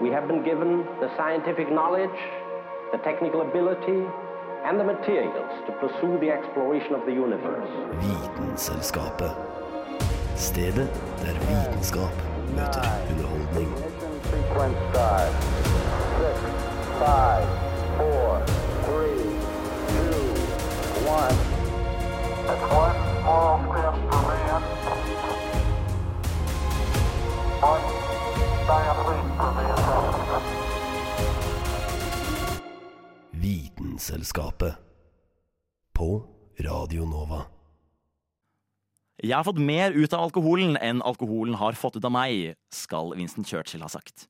we 0.00 0.08
have 0.08 0.26
been 0.26 0.42
given 0.42 0.86
the 1.00 1.14
scientific 1.16 1.70
knowledge, 1.70 2.18
the 2.90 2.98
technical 2.98 3.42
ability, 3.42 4.02
and 4.64 4.80
the 4.80 4.84
materials 4.84 5.52
to 5.66 5.72
pursue 5.72 6.18
the 6.20 6.30
exploration 6.30 6.94
of 6.94 7.04
the 7.04 7.12
universe. 7.12 7.68
Vitenselskapet. 8.00 9.32
Stedet 10.36 10.90
der 11.22 11.34
vitenskap 11.48 12.14
møter 12.56 12.86
underholdning. 13.10 13.68
Ignition 13.68 14.12
sequence 14.30 14.78
start. 14.90 15.32
Six, 16.20 16.38
five, 16.98 17.46
four, 17.98 18.28
three, 18.86 19.20
two, 19.92 20.16
one. 21.18 21.36
It's 22.50 22.66
one 22.84 22.96
small 23.20 23.54
step 23.68 23.94
for 24.10 24.22
man. 24.28 24.62
One 27.72 27.84
giant 28.66 28.99
Vitenselskapet. 34.10 34.74
På 35.94 36.26
Radio 36.58 37.04
Nova. 37.06 37.44
Jeg 39.22 39.36
har 39.36 39.44
fått 39.46 39.60
mer 39.62 39.94
ut 39.94 40.10
av 40.16 40.24
alkoholen 40.24 40.74
enn 40.82 41.02
alkoholen 41.06 41.54
har 41.54 41.78
fått 41.78 42.00
ut 42.00 42.08
av 42.08 42.10
meg, 42.10 42.56
skal 42.74 43.14
Winston 43.14 43.46
Churchill 43.46 43.84
ha 43.84 43.90
sagt. 43.92 44.26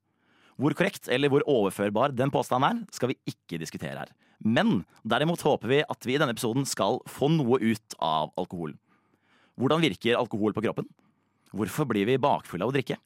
Hvor 0.61 0.77
korrekt 0.77 1.09
eller 1.09 1.33
hvor 1.33 1.47
overførbar 1.49 2.13
den 2.13 2.29
påstanden 2.29 2.69
er, 2.69 2.93
skal 2.93 3.15
vi 3.15 3.19
ikke 3.33 3.63
diskutere 3.63 4.03
her. 4.03 4.13
Men 4.45 4.83
derimot 5.01 5.41
håper 5.49 5.73
vi 5.73 5.81
at 5.81 6.05
vi 6.05 6.19
i 6.19 6.21
denne 6.21 6.37
episoden 6.37 6.69
skal 6.69 7.01
få 7.09 7.33
noe 7.33 7.57
ut 7.65 7.97
av 7.97 8.35
alkoholen. 8.37 8.77
Hvordan 9.57 9.81
virker 9.87 10.21
alkohol 10.21 10.53
på 10.53 10.67
kroppen? 10.69 10.93
Hvorfor 11.57 11.89
blir 11.89 12.05
vi 12.05 12.21
bakfulle 12.21 12.69
av 12.69 12.75
å 12.75 12.77
drikke? 12.77 13.01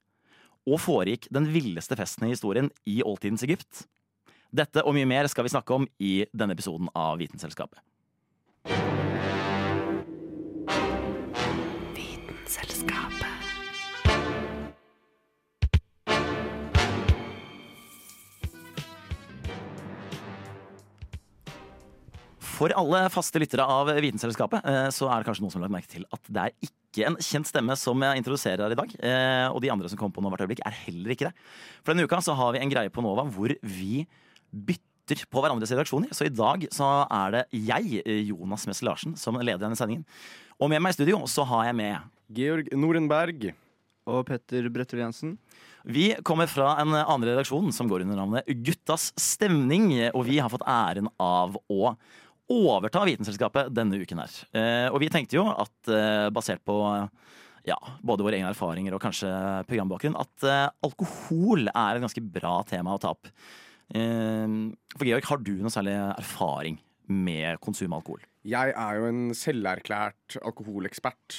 Og 0.67 0.83
foregikk 0.83 1.31
den 1.31 1.47
villeste 1.55 1.95
festen 1.95 2.27
i 2.27 2.35
historien 2.35 2.73
i 2.83 2.99
oldtidens 2.99 3.47
Egypt? 3.47 3.85
Dette 4.55 4.85
og 4.87 4.93
mye 4.95 5.07
mer 5.09 5.27
skal 5.27 5.43
vi 5.43 5.51
snakke 5.51 5.75
om 5.75 5.85
i 5.99 6.23
denne 6.31 6.55
episoden 6.55 6.87
av 6.95 7.17
Vitenselskapet. 7.19 7.81
For 22.55 22.71
alle 22.71 23.01
faste 23.11 23.41
lyttere 23.41 23.65
av 23.67 23.89
Vitenselskapet 23.99 24.63
eh, 24.63 24.85
så 24.95 25.09
er 25.11 25.19
det 25.19 25.27
kanskje 25.27 25.43
noen 25.43 25.51
som 25.51 25.59
har 25.59 25.67
lagt 25.67 25.75
merke 25.75 25.91
til 25.91 26.05
at 26.15 26.29
det 26.31 26.43
er 26.45 26.53
ikke 26.63 27.09
en 27.09 27.17
kjent 27.19 27.49
stemme 27.49 27.75
som 27.75 28.05
jeg 28.07 28.21
introduserer 28.21 28.63
her 28.63 28.71
i 28.71 28.77
dag. 28.79 28.93
eh, 29.03 29.47
Og 29.51 29.59
de 29.65 29.73
andre 29.73 29.91
som 29.91 29.99
kom 29.99 30.13
på 30.15 30.23
nå 30.23 30.31
hvert 30.31 30.45
øyeblikk, 30.45 30.63
er 30.63 30.77
heller 30.85 31.11
ikke 31.11 31.27
det. 31.27 31.49
For 31.81 31.91
denne 31.91 32.07
uka 32.07 32.21
så 32.23 32.37
har 32.39 32.55
vi 32.55 32.63
en 32.63 32.71
greie 32.71 32.93
på 32.93 33.03
Nova 33.03 33.27
hvor 33.27 33.51
vi 33.59 34.05
bytter 34.55 35.25
på 35.29 35.43
hverandres 35.43 35.73
redaksjoner. 35.75 36.13
Så 36.15 36.27
i 36.27 36.33
dag 36.33 36.65
så 36.73 36.89
er 37.03 37.35
det 37.35 37.43
jeg, 37.67 38.01
Jonas 38.29 38.65
Messel 38.69 38.89
Larsen, 38.89 39.13
som 39.19 39.37
leder 39.37 39.61
denne 39.61 39.77
sendingen. 39.77 40.07
Og 40.57 40.71
med 40.71 40.81
meg 40.81 40.95
i 40.95 40.97
studio 40.97 41.21
så 41.29 41.45
har 41.49 41.67
jeg 41.69 41.77
med 41.77 42.11
Georg 42.35 42.71
Norenberg. 42.73 43.51
Og 44.05 44.21
Petter 44.27 44.67
Brettel 44.69 45.01
Jensen. 45.01 45.33
Vi 45.85 46.11
kommer 46.25 46.49
fra 46.49 46.75
en 46.81 46.93
annen 46.97 47.27
redaksjon 47.27 47.71
som 47.73 47.89
går 47.89 48.05
under 48.05 48.17
navnet 48.17 48.47
Guttas 48.65 49.11
stemning, 49.21 49.91
og 50.13 50.25
vi 50.25 50.39
har 50.41 50.49
fått 50.49 50.65
æren 50.65 51.09
av 51.21 51.57
å 51.69 51.95
overta 52.51 53.03
Vitenselskapet 53.05 53.71
denne 53.73 53.99
uken 54.01 54.21
her. 54.21 54.33
Eh, 54.53 54.87
og 54.91 54.99
vi 55.01 55.09
tenkte 55.13 55.37
jo 55.39 55.45
at 55.49 55.89
eh, 55.89 56.27
basert 56.33 56.61
på 56.65 56.77
ja, 57.65 57.77
både 58.05 58.25
våre 58.25 58.37
egne 58.37 58.51
erfaringer 58.53 58.95
og 58.95 59.01
kanskje 59.01 59.29
programbakgrunn, 59.69 60.17
at 60.21 60.45
eh, 60.45 60.67
alkohol 60.85 61.65
er 61.71 61.97
et 61.97 62.05
ganske 62.05 62.25
bra 62.37 62.59
tema 62.69 62.93
å 62.93 63.01
ta 63.01 63.13
opp. 63.15 63.29
Eh, 63.93 64.47
for 64.95 65.09
Georg, 65.09 65.27
har 65.29 65.43
du 65.43 65.53
noe 65.59 65.73
særlig 65.73 65.95
erfaring 66.15 66.79
med 67.11 67.59
konsum 67.63 67.93
av 67.93 68.01
alkohol? 68.01 68.23
Jeg 68.45 68.73
er 68.77 68.99
jo 68.99 69.09
en 69.09 69.21
selverklært 69.37 70.37
alkoholekspert, 70.45 71.37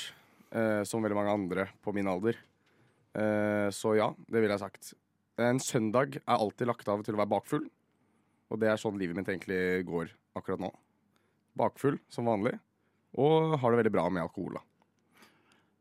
eh, 0.53 0.83
som 0.87 1.03
veldig 1.03 1.19
mange 1.19 1.35
andre 1.35 1.69
på 1.83 1.95
min 1.95 2.09
alder. 2.11 2.39
Eh, 3.17 3.69
så 3.71 3.97
ja, 3.97 4.11
det 4.29 4.43
ville 4.43 4.55
jeg 4.55 4.65
sagt. 4.65 4.95
En 5.39 5.61
søndag 5.61 6.17
er 6.17 6.37
alltid 6.37 6.69
lagt 6.69 6.89
av 6.89 7.03
til 7.05 7.15
å 7.15 7.21
være 7.21 7.33
bakfull. 7.35 7.67
Og 8.51 8.61
det 8.63 8.71
er 8.71 8.81
sånn 8.81 8.99
livet 8.99 9.17
mitt 9.19 9.29
egentlig 9.29 9.85
går 9.89 10.13
akkurat 10.39 10.63
nå. 10.63 10.71
Bakfull 11.59 11.99
som 12.13 12.29
vanlig. 12.29 12.55
Og 13.17 13.57
har 13.59 13.73
det 13.73 13.81
veldig 13.81 13.95
bra 13.95 14.07
med 14.13 14.27
alkohol, 14.27 14.59
da. 14.59 14.63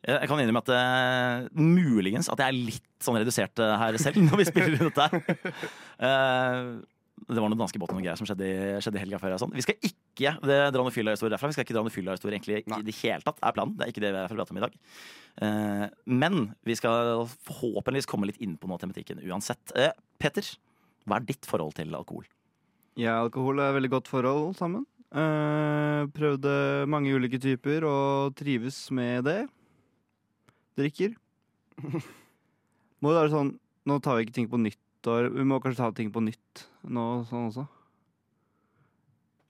Jeg 0.05 0.19
jeg 0.21 0.29
kan 0.29 0.41
innrømme 0.41 0.61
at 0.61 0.73
eh, 0.75 1.45
muligens 1.57 2.29
at 2.29 2.41
jeg 2.41 2.51
er 2.51 2.57
litt 2.71 3.05
sånn 3.05 3.17
redusert 3.17 3.61
eh, 3.63 3.77
her 3.81 3.97
selv 4.01 4.21
når 4.21 4.41
vi 4.41 4.45
spiller 4.51 4.75
inn 4.75 4.91
dette 4.91 5.07
her. 5.09 5.63
Eh, 6.05 6.59
det 7.25 7.39
var 7.39 7.49
noen 7.49 7.57
danske 7.57 7.79
båter 7.79 7.95
og 7.95 7.97
noen 7.97 8.05
greier 8.05 8.19
som 8.19 8.27
skjedde, 8.27 8.47
skjedde 8.83 8.99
i 8.99 9.01
helga 9.01 9.19
før. 9.21 9.37
Sånn. 9.41 9.53
Vi 9.55 9.63
skal 9.63 9.77
ikke 9.79 10.35
det, 10.45 10.57
dra 10.75 10.81
noen 10.83 10.93
fylla-historie 10.93 11.31
derfra. 11.33 11.49
Vi 11.49 11.55
skal 11.55 11.65
ikke 11.65 11.77
dra 11.77 11.81
noen 11.85 11.93
fylla-historie 11.95 12.35
egentlig 12.35 12.59
Nei. 12.69 12.81
i 12.83 12.87
det 12.89 12.95
hele 12.99 13.25
tatt, 13.25 13.39
er 13.39 13.55
planen. 13.55 13.73
Det 13.79 13.85
er 13.87 13.93
ikke 13.93 14.03
det 14.03 14.11
vi 14.11 14.19
er 14.19 14.29
forberedt 14.29 14.51
prate 14.51 14.53
om 14.53 14.59
i 14.59 14.65
dag. 14.65 14.75
Eh, 15.47 15.85
men 16.21 16.41
vi 16.67 16.77
skal 16.77 17.23
forhåpentligvis 17.47 18.09
komme 18.11 18.29
litt 18.29 18.41
inn 18.43 18.59
på 18.59 18.69
noe 18.69 18.77
av 18.77 18.83
tematikken 18.83 19.23
uansett. 19.25 19.73
Peter, 20.21 20.51
hva 21.07 21.17
er 21.17 21.29
ditt 21.31 21.49
forhold 21.49 21.73
til 21.79 21.95
alkohol? 21.97 22.27
Ja, 22.99 23.17
alkohol 23.23 23.63
er 23.63 23.71
et 23.71 23.79
veldig 23.79 23.93
godt 23.95 24.11
forhold 24.11 24.59
sammen. 24.59 24.85
Eh, 25.15 26.01
prøvde 26.11 26.51
mange 26.91 27.13
ulike 27.15 27.39
typer 27.39 27.87
og 27.87 28.35
trives 28.35 28.85
med 28.91 29.23
det. 29.27 29.39
Drikker. 30.79 31.15
Må 33.03 33.11
jo 33.11 33.17
være 33.19 33.31
sånn 33.33 33.53
Nå 33.85 33.99
tar 34.01 34.17
vi 34.17 34.25
ikke 34.25 34.33
ting 34.39 34.47
på 34.49 34.57
nyttår. 34.57 35.27
Vi 35.35 35.43
må 35.45 35.59
kanskje 35.61 35.83
ta 35.83 35.91
ting 35.93 36.07
på 36.13 36.23
nytt 36.25 36.63
nå 36.89 37.03
sånn 37.29 37.51
også. 37.51 37.65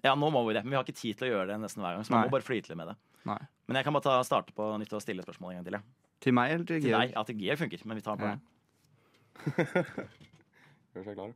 Ja, 0.04 0.12
nå 0.20 0.28
må 0.30 0.42
vi 0.46 0.54
det, 0.58 0.62
men 0.66 0.74
vi 0.74 0.78
har 0.78 0.84
ikke 0.84 0.98
tid 1.00 1.16
til 1.18 1.30
å 1.30 1.32
gjøre 1.32 1.54
det 1.54 1.56
nesten 1.64 1.80
hver 1.82 1.96
gang. 1.96 2.04
Så 2.04 2.12
man 2.12 2.20
Nei. 2.20 2.28
må 2.28 2.34
bare 2.36 2.46
flyte 2.46 2.70
litt 2.74 2.78
med 2.82 2.92
det. 2.92 2.96
Nei. 3.26 3.38
Men 3.70 3.80
jeg 3.80 3.88
kan 3.88 3.96
bare 3.96 4.06
ta, 4.06 4.18
starte 4.28 4.52
på 4.58 4.68
nytt 4.82 4.92
og 4.94 5.02
stille 5.06 5.24
spørsmål 5.24 5.54
en 5.54 5.62
gang 5.62 5.70
til. 5.70 5.78
Ja. 5.80 6.12
Til 6.26 6.36
meg 6.36 6.52
eller 6.52 6.68
til 6.68 6.84
Til 6.84 6.92
Georg? 6.92 7.16
Ja, 7.16 7.24
til 7.30 7.40
G 7.40 7.56
funker, 7.62 7.86
men 7.88 8.02
vi 8.02 8.04
tar 8.06 8.20
den 8.20 8.28
på 8.28 8.34
Ja. 8.36 8.36
Gjør 10.96 11.08
seg 11.08 11.18
klar. 11.18 11.32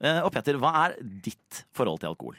Eh, 0.00 0.20
og 0.24 0.30
Petter, 0.36 0.60
hva 0.60 0.70
er 0.84 0.94
ditt 1.00 1.64
forhold 1.76 2.00
til 2.04 2.12
alkohol? 2.12 2.38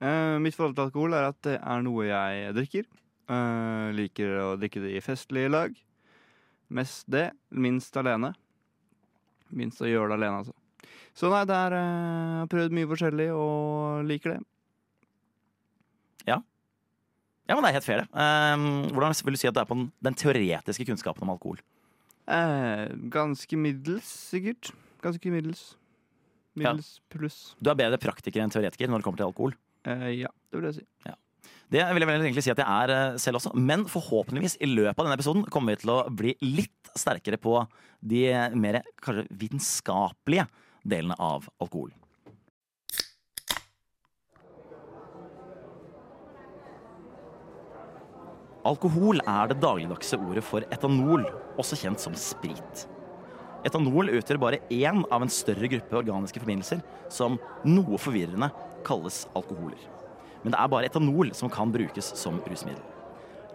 Eh, 0.00 0.36
mitt 0.40 0.56
forhold 0.56 0.76
til 0.76 0.88
alkohol 0.88 1.16
er 1.16 1.28
at 1.30 1.38
det 1.46 1.54
er 1.60 1.84
noe 1.84 2.08
jeg 2.08 2.56
drikker. 2.56 2.88
Eh, 3.30 3.88
liker 3.94 4.32
å 4.42 4.46
drikke 4.58 4.80
det 4.82 4.96
i 4.96 5.02
festlige 5.04 5.50
lag. 5.52 5.74
Mest 6.74 7.06
det, 7.10 7.28
minst 7.50 7.94
alene. 7.98 8.32
Minst 9.54 9.82
å 9.82 9.88
gjøre 9.90 10.12
det 10.12 10.18
alene, 10.20 10.40
altså. 10.42 10.54
Så 11.14 11.30
nei, 11.30 11.42
det 11.46 11.54
er 11.56 11.74
Jeg 11.74 12.40
har 12.40 12.50
prøvd 12.50 12.74
mye 12.74 12.88
forskjellig 12.90 13.28
og 13.34 14.04
liker 14.08 14.36
det. 14.36 14.40
Ja, 16.26 16.40
Ja, 17.48 17.56
men 17.56 17.64
Det 17.64 17.70
er 17.70 17.78
helt 17.80 17.84
fair. 17.84 18.02
det. 18.02 18.08
Eh, 18.14 18.90
hvordan 18.94 19.24
vil 19.24 19.34
du 19.34 19.38
si 19.38 19.48
at 19.48 19.54
du 19.54 19.60
er 19.60 19.66
på 19.66 19.74
den, 19.74 19.92
den 20.02 20.14
teoretiske 20.14 20.86
kunnskapen 20.86 21.22
om 21.26 21.30
alkohol? 21.34 21.58
Eh, 22.30 22.88
ganske 23.10 23.56
middels, 23.58 24.06
sikkert. 24.30 24.70
Ganske 25.02 25.30
middels. 25.32 25.74
Middels 26.54 27.00
pluss. 27.10 27.56
Du 27.60 27.70
er 27.70 27.74
bedre 27.78 27.98
praktiker 27.98 28.42
enn 28.42 28.50
teoretiker 28.50 28.86
når 28.90 28.98
det 29.00 29.04
kommer 29.06 29.18
til 29.22 29.26
alkohol. 29.30 29.54
Ja, 29.86 30.28
det 30.50 30.60
vil 30.60 30.68
jeg 30.70 30.74
si. 30.80 30.86
Det 31.70 31.84
vil 31.86 32.02
jeg 32.02 32.08
vel 32.10 32.24
egentlig 32.24 32.42
si 32.42 32.50
at 32.50 32.58
jeg 32.58 32.66
er 32.66 32.90
eh, 32.90 33.18
selv 33.22 33.38
også. 33.38 33.52
Men 33.54 33.84
forhåpentligvis 33.86 34.56
i 34.58 34.66
løpet 34.66 34.98
av 34.98 35.06
denne 35.06 35.18
episoden 35.18 35.46
kommer 35.54 35.76
vi 35.76 35.84
til 35.84 35.92
å 35.94 36.02
bli 36.10 36.34
litt 36.42 36.90
sterkere 36.98 37.38
på 37.38 37.60
de 38.00 38.24
mer 38.58 38.80
kanskje 39.04 39.28
vitenskapelige 39.38 40.48
delene 40.82 41.14
av 41.22 41.46
alkohol. 41.62 41.92
Alkohol 48.66 49.22
er 49.22 49.48
det 49.48 49.60
dagligdagse 49.62 50.18
ordet 50.20 50.42
for 50.44 50.66
etanol, 50.74 51.22
også 51.56 51.78
kjent 51.80 52.02
som 52.02 52.18
sprit. 52.18 52.84
Etanol 53.64 54.10
utgjør 54.18 54.42
bare 54.42 54.60
én 54.74 55.04
av 55.06 55.22
en 55.22 55.32
større 55.32 55.70
gruppe 55.70 56.02
organiske 56.02 56.42
forbindelser 56.42 56.82
som 57.12 57.38
noe 57.64 58.00
forvirrende 58.00 58.50
kalles 58.84 59.22
alkoholer. 59.38 59.99
Men 60.42 60.54
det 60.54 60.60
er 60.60 60.72
bare 60.72 60.88
etanol 60.88 61.34
som 61.36 61.52
kan 61.52 61.72
brukes 61.72 62.14
som 62.16 62.40
rusmiddel. 62.46 62.82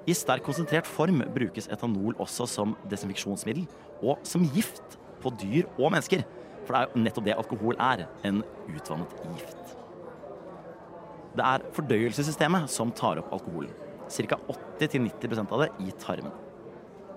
I 0.06 0.14
sterk 0.14 0.46
konsentrert 0.46 0.86
form 0.86 1.24
brukes 1.34 1.68
etanol 1.74 2.14
også 2.22 2.46
som 2.50 2.76
desinfeksjonsmiddel 2.92 3.66
og 4.06 4.22
som 4.28 4.46
gift 4.54 5.00
på 5.24 5.32
dyr 5.42 5.66
og 5.80 5.90
mennesker. 5.96 6.22
For 6.66 6.76
det 6.76 6.82
er 6.82 6.92
jo 6.92 7.02
nettopp 7.06 7.26
det 7.26 7.38
alkohol 7.38 7.80
er, 7.82 8.06
en 8.26 8.44
utvannet 8.70 9.18
gift. 9.34 9.76
Det 11.36 11.44
er 11.46 11.66
fordøyelsessystemet 11.76 12.70
som 12.72 12.94
tar 12.96 13.20
opp 13.22 13.34
alkoholen. 13.36 13.74
Ca. 14.06 14.38
80-90% 14.80 15.52
av 15.52 15.66
det 15.66 15.72
i 15.82 15.94
tarmen. 16.00 16.34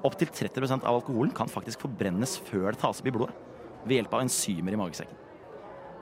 Opptil 0.08 0.30
30% 0.32 0.86
av 0.86 1.00
alkoholen 1.00 1.32
kan 1.34 1.50
faktisk 1.50 1.84
forbrennes 1.84 2.38
før 2.48 2.72
det 2.72 2.80
tas 2.80 3.02
opp 3.02 3.08
i 3.08 3.14
blodet, 3.14 3.34
ved 3.84 3.98
hjelp 3.98 4.14
av 4.14 4.24
enzymer 4.24 4.74
i 4.74 4.80
magesekken. 4.80 5.24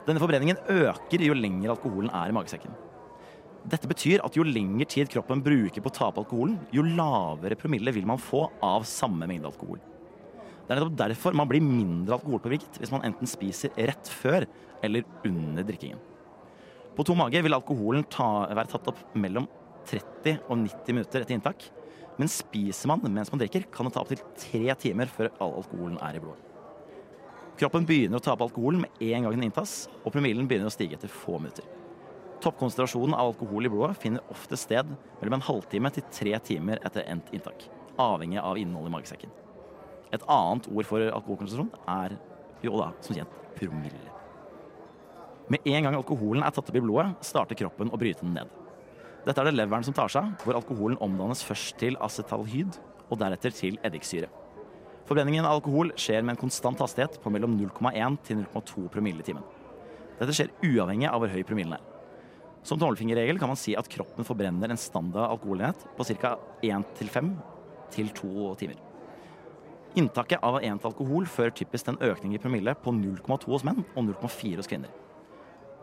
Denne 0.07 0.21
forbrenningen 0.23 0.59
øker 0.71 1.23
jo 1.25 1.35
lenger 1.35 1.73
alkoholen 1.73 2.11
er 2.15 2.31
i 2.31 2.35
magesekken. 2.35 2.75
Dette 3.67 3.89
betyr 3.89 4.21
at 4.25 4.35
jo 4.37 4.45
lengre 4.45 4.85
tid 4.89 5.09
kroppen 5.11 5.41
bruker 5.43 5.83
på 5.83 5.91
å 5.91 5.95
ta 5.95 6.09
opp 6.09 6.19
alkoholen, 6.21 6.57
jo 6.71 6.85
lavere 6.85 7.57
promille 7.59 7.93
vil 7.95 8.07
man 8.07 8.21
få 8.21 8.45
av 8.63 8.85
samme 8.87 9.27
mengde 9.27 9.49
alkohol. 9.49 9.79
Det 10.67 10.75
er 10.75 10.81
nettopp 10.81 10.99
derfor 10.99 11.35
man 11.37 11.47
blir 11.47 11.63
mindre 11.63 12.17
alkoholpåvirket 12.17 12.79
hvis 12.81 12.91
man 12.91 13.05
enten 13.07 13.29
spiser 13.29 13.71
rett 13.89 14.11
før 14.11 14.45
eller 14.83 15.07
under 15.27 15.65
drikkingen. 15.67 15.99
På 16.97 17.05
to 17.07 17.15
mage 17.15 17.39
vil 17.45 17.55
alkoholen 17.55 18.03
ta, 18.09 18.47
være 18.51 18.71
tatt 18.73 18.89
opp 18.91 19.01
mellom 19.15 19.47
30 19.87 20.41
og 20.49 20.57
90 20.65 20.97
minutter 20.97 21.23
etter 21.23 21.37
inntak. 21.37 21.69
Men 22.17 22.31
spiser 22.31 22.89
man 22.89 23.03
mens 23.05 23.29
man 23.31 23.39
drikker, 23.43 23.67
kan 23.71 23.85
det 23.85 23.93
ta 23.93 24.01
opptil 24.01 24.23
tre 24.41 24.73
timer 24.81 25.11
før 25.11 25.29
all 25.37 25.59
alkoholen 25.61 25.99
er 26.01 26.17
i 26.17 26.23
blodet. 26.23 26.43
Kroppen 27.57 27.85
begynner 27.89 28.19
å 28.19 28.23
ta 28.23 28.33
opp 28.33 28.43
alkoholen 28.45 28.83
med 28.83 29.01
en 29.01 29.25
gang 29.25 29.33
den 29.33 29.47
inntas, 29.47 29.85
og 30.03 30.13
promillen 30.13 30.49
begynner 30.49 30.69
å 30.69 30.73
stige 30.73 30.97
etter 30.97 31.09
få 31.09 31.39
minutter. 31.39 31.65
Toppkonsentrasjonen 32.43 33.15
av 33.17 33.31
alkohol 33.31 33.65
i 33.65 33.71
blodet 33.71 33.97
finner 33.97 34.33
ofte 34.33 34.57
sted 34.59 34.89
mellom 35.21 35.39
en 35.39 35.45
halvtime 35.47 35.89
til 35.93 36.05
tre 36.13 36.35
timer 36.45 36.81
etter 36.85 37.07
endt 37.09 37.31
inntak, 37.33 37.65
avhengig 37.97 38.37
av 38.43 38.59
innholdet 38.61 38.91
i 38.91 38.93
magesekken. 38.93 39.33
Et 40.13 40.23
annet 40.23 40.69
ord 40.69 40.87
for 40.87 41.01
alkoholkonsentrasjon 41.07 41.73
er 41.95 42.15
jo 42.61 42.77
da, 42.77 42.91
som 43.01 43.17
kjent, 43.17 43.41
promille. 43.57 44.13
Med 45.49 45.65
en 45.65 45.87
gang 45.87 45.97
alkoholen 45.97 46.43
er 46.43 46.53
tatt 46.53 46.69
opp 46.69 46.77
i 46.77 46.83
blodet, 46.83 47.09
starter 47.25 47.57
kroppen 47.57 47.89
å 47.89 47.99
bryte 47.99 48.25
den 48.25 48.35
ned. 48.37 48.53
Dette 49.25 49.41
er 49.41 49.49
det 49.49 49.57
leveren 49.57 49.83
som 49.83 49.95
tar 49.95 50.11
seg 50.11 50.37
hvor 50.43 50.59
alkoholen 50.59 50.99
omdannes 51.03 51.41
først 51.43 51.79
til 51.81 51.97
acetalhyd 52.03 52.77
og 53.07 53.17
deretter 53.19 53.55
til 53.55 53.79
eddiksyre. 53.87 54.29
Forbrenningen 55.07 55.47
av 55.47 55.57
alkohol 55.57 55.93
skjer 55.99 56.21
med 56.21 56.35
en 56.35 56.41
konstant 56.45 56.79
hastighet 56.83 57.17
på 57.23 57.31
mellom 57.31 57.55
0,1 57.57 58.17
til 58.27 58.43
0,2 58.43 58.89
promille 58.91 59.23
i 59.23 59.27
timen. 59.27 59.45
Dette 60.19 60.35
skjer 60.35 60.51
uavhengig 60.67 61.07
av 61.09 61.23
hvor 61.23 61.31
høy 61.31 61.43
promillen 61.47 61.77
er. 61.77 61.93
Som 62.67 62.79
tommelfingerregel 62.81 63.39
kan 63.39 63.47
man 63.47 63.59
si 63.59 63.77
at 63.79 63.87
kroppen 63.87 64.27
forbrenner 64.27 64.73
en 64.73 64.79
standard 64.79 65.31
alkoholenhet 65.31 65.85
på 65.95 66.03
ca. 66.19 66.33
1-5 66.59 67.29
til 67.95 68.09
2 68.17 68.47
timer. 68.59 68.81
Inntaket 69.97 70.43
av 70.43 70.59
ent 70.59 70.83
alkohol 70.85 71.29
fører 71.31 71.53
typisk 71.55 71.87
til 71.87 71.95
en 71.95 72.09
økning 72.11 72.33
i 72.35 72.41
promille 72.43 72.73
på 72.83 72.91
0,2 72.91 73.53
hos 73.53 73.63
menn 73.63 73.85
og 73.93 74.09
0,4 74.09 74.59
hos 74.59 74.67
kvinner. 74.67 74.91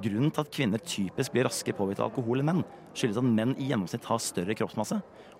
Grunnen 0.04 0.32
til 0.34 0.42
at 0.42 0.50
kvinner 0.52 0.82
typisk 0.84 1.32
blir 1.32 1.46
raskere 1.48 1.76
påvirket 1.78 2.02
av 2.02 2.10
alkohol 2.10 2.42
enn 2.42 2.50
menn, 2.50 2.60
skyldes 2.92 3.20
at 3.22 3.30
menn 3.30 3.54
i 3.56 3.70
gjennomsnitt 3.70 4.08
har 4.10 4.20
større 4.20 4.56
kroppsmasse, 4.58 4.98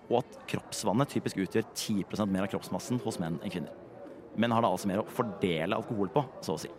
og 0.09 0.15
at 0.23 0.39
kroppsvannet 0.49 1.13
typisk 1.13 1.43
utgjør 1.43 1.67
10% 1.67 2.31
mer 2.31 2.47
av 2.47 2.49
kroppsmassen 2.55 3.03
hos 3.03 3.19
menn 3.21 3.37
enn 3.43 3.53
kvinner. 3.53 3.75
Menn 4.35 4.55
har 4.55 4.65
da 4.65 4.71
altså 4.73 4.89
mer 4.89 5.03
å 5.03 5.13
fordele 5.13 5.77
alkohol 5.77 6.09
på, 6.15 6.25
så 6.41 6.55
å 6.55 6.63
si. 6.65 6.71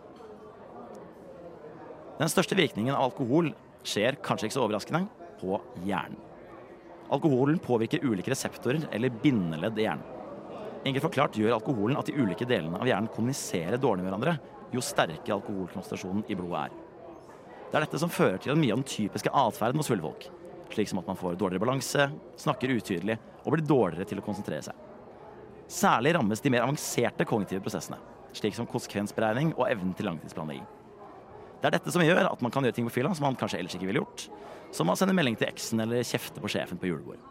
Den 2.17 2.33
største 2.33 2.57
virkningen 2.57 2.97
av 2.97 3.11
alkohol 3.11 3.53
skjer, 3.85 4.17
kanskje 4.23 4.49
ikke 4.49 4.57
så 4.57 4.65
overraskende, 4.65 5.05
på 5.41 5.59
hjernen. 5.85 6.17
Alkoholen 7.13 7.59
påvirker 7.63 8.03
ulike 8.03 8.33
reseptorer 8.33 8.89
eller 8.91 9.13
bindeledd 9.23 9.77
i 9.79 9.85
hjernen. 9.85 10.13
Enkelt 10.87 11.03
forklart 11.03 11.37
gjør 11.39 11.55
alkoholen 11.55 11.99
at 11.99 12.07
de 12.07 12.15
ulike 12.15 12.47
delene 12.47 12.79
av 12.79 12.87
hjernen 12.87 13.11
kommuniserer 13.11 13.79
dårlig 13.81 14.03
med 14.03 14.11
hverandre 14.11 14.35
jo 14.73 14.83
sterkere 14.83 15.37
alkoholkonsentrasjonen 15.37 16.25
i 16.27 16.35
blodet 16.35 16.65
er. 16.67 16.75
Det 17.67 17.79
er 17.79 17.83
dette 17.83 17.99
som 17.99 18.11
fører 18.11 18.39
til 18.43 18.59
mye 18.59 18.75
av 18.75 18.81
den 18.81 18.87
typiske 18.87 19.31
atferden 19.31 19.81
hos 19.81 19.89
fulle 19.91 20.03
folk. 20.03 20.27
Slik 20.71 20.91
som 20.91 20.99
at 21.01 21.07
man 21.07 21.19
får 21.19 21.39
dårligere 21.39 21.63
balanse, 21.63 22.09
snakker 22.39 22.75
utydelig 22.75 23.17
og 23.43 23.53
blir 23.55 23.63
dårligere 23.67 24.07
til 24.07 24.21
å 24.21 24.25
konsentrere 24.25 24.67
seg. 24.67 24.75
Særlig 25.71 26.15
rammes 26.15 26.43
de 26.43 26.51
mer 26.51 26.63
avanserte 26.63 27.27
kognitive 27.27 27.63
prosessene, 27.63 27.99
slik 28.35 28.55
som 28.55 28.67
konsekvensberegning 28.69 29.53
og 29.57 29.67
evnen 29.67 29.95
til 29.95 30.07
langtidsplanlegging. 30.07 30.67
Det 31.57 31.69
er 31.69 31.73
dette 31.73 31.93
som 31.93 32.03
gjør 32.05 32.27
at 32.29 32.43
man 32.45 32.53
kan 32.53 32.65
gjøre 32.65 32.75
ting 32.77 32.87
på 32.87 32.93
fylla 32.99 33.13
som 33.17 33.25
man 33.25 33.37
kanskje 33.39 33.57
ellers 33.61 33.73
ikke 33.77 33.89
ville 33.89 34.03
gjort, 34.03 34.27
som 34.75 34.89
å 34.91 34.95
sende 34.99 35.15
melding 35.17 35.37
til 35.39 35.49
eksen 35.49 35.81
eller 35.81 36.05
kjefte 36.05 36.43
på 36.43 36.51
sjefen 36.53 36.77
på 36.77 36.89
julebordet. 36.91 37.23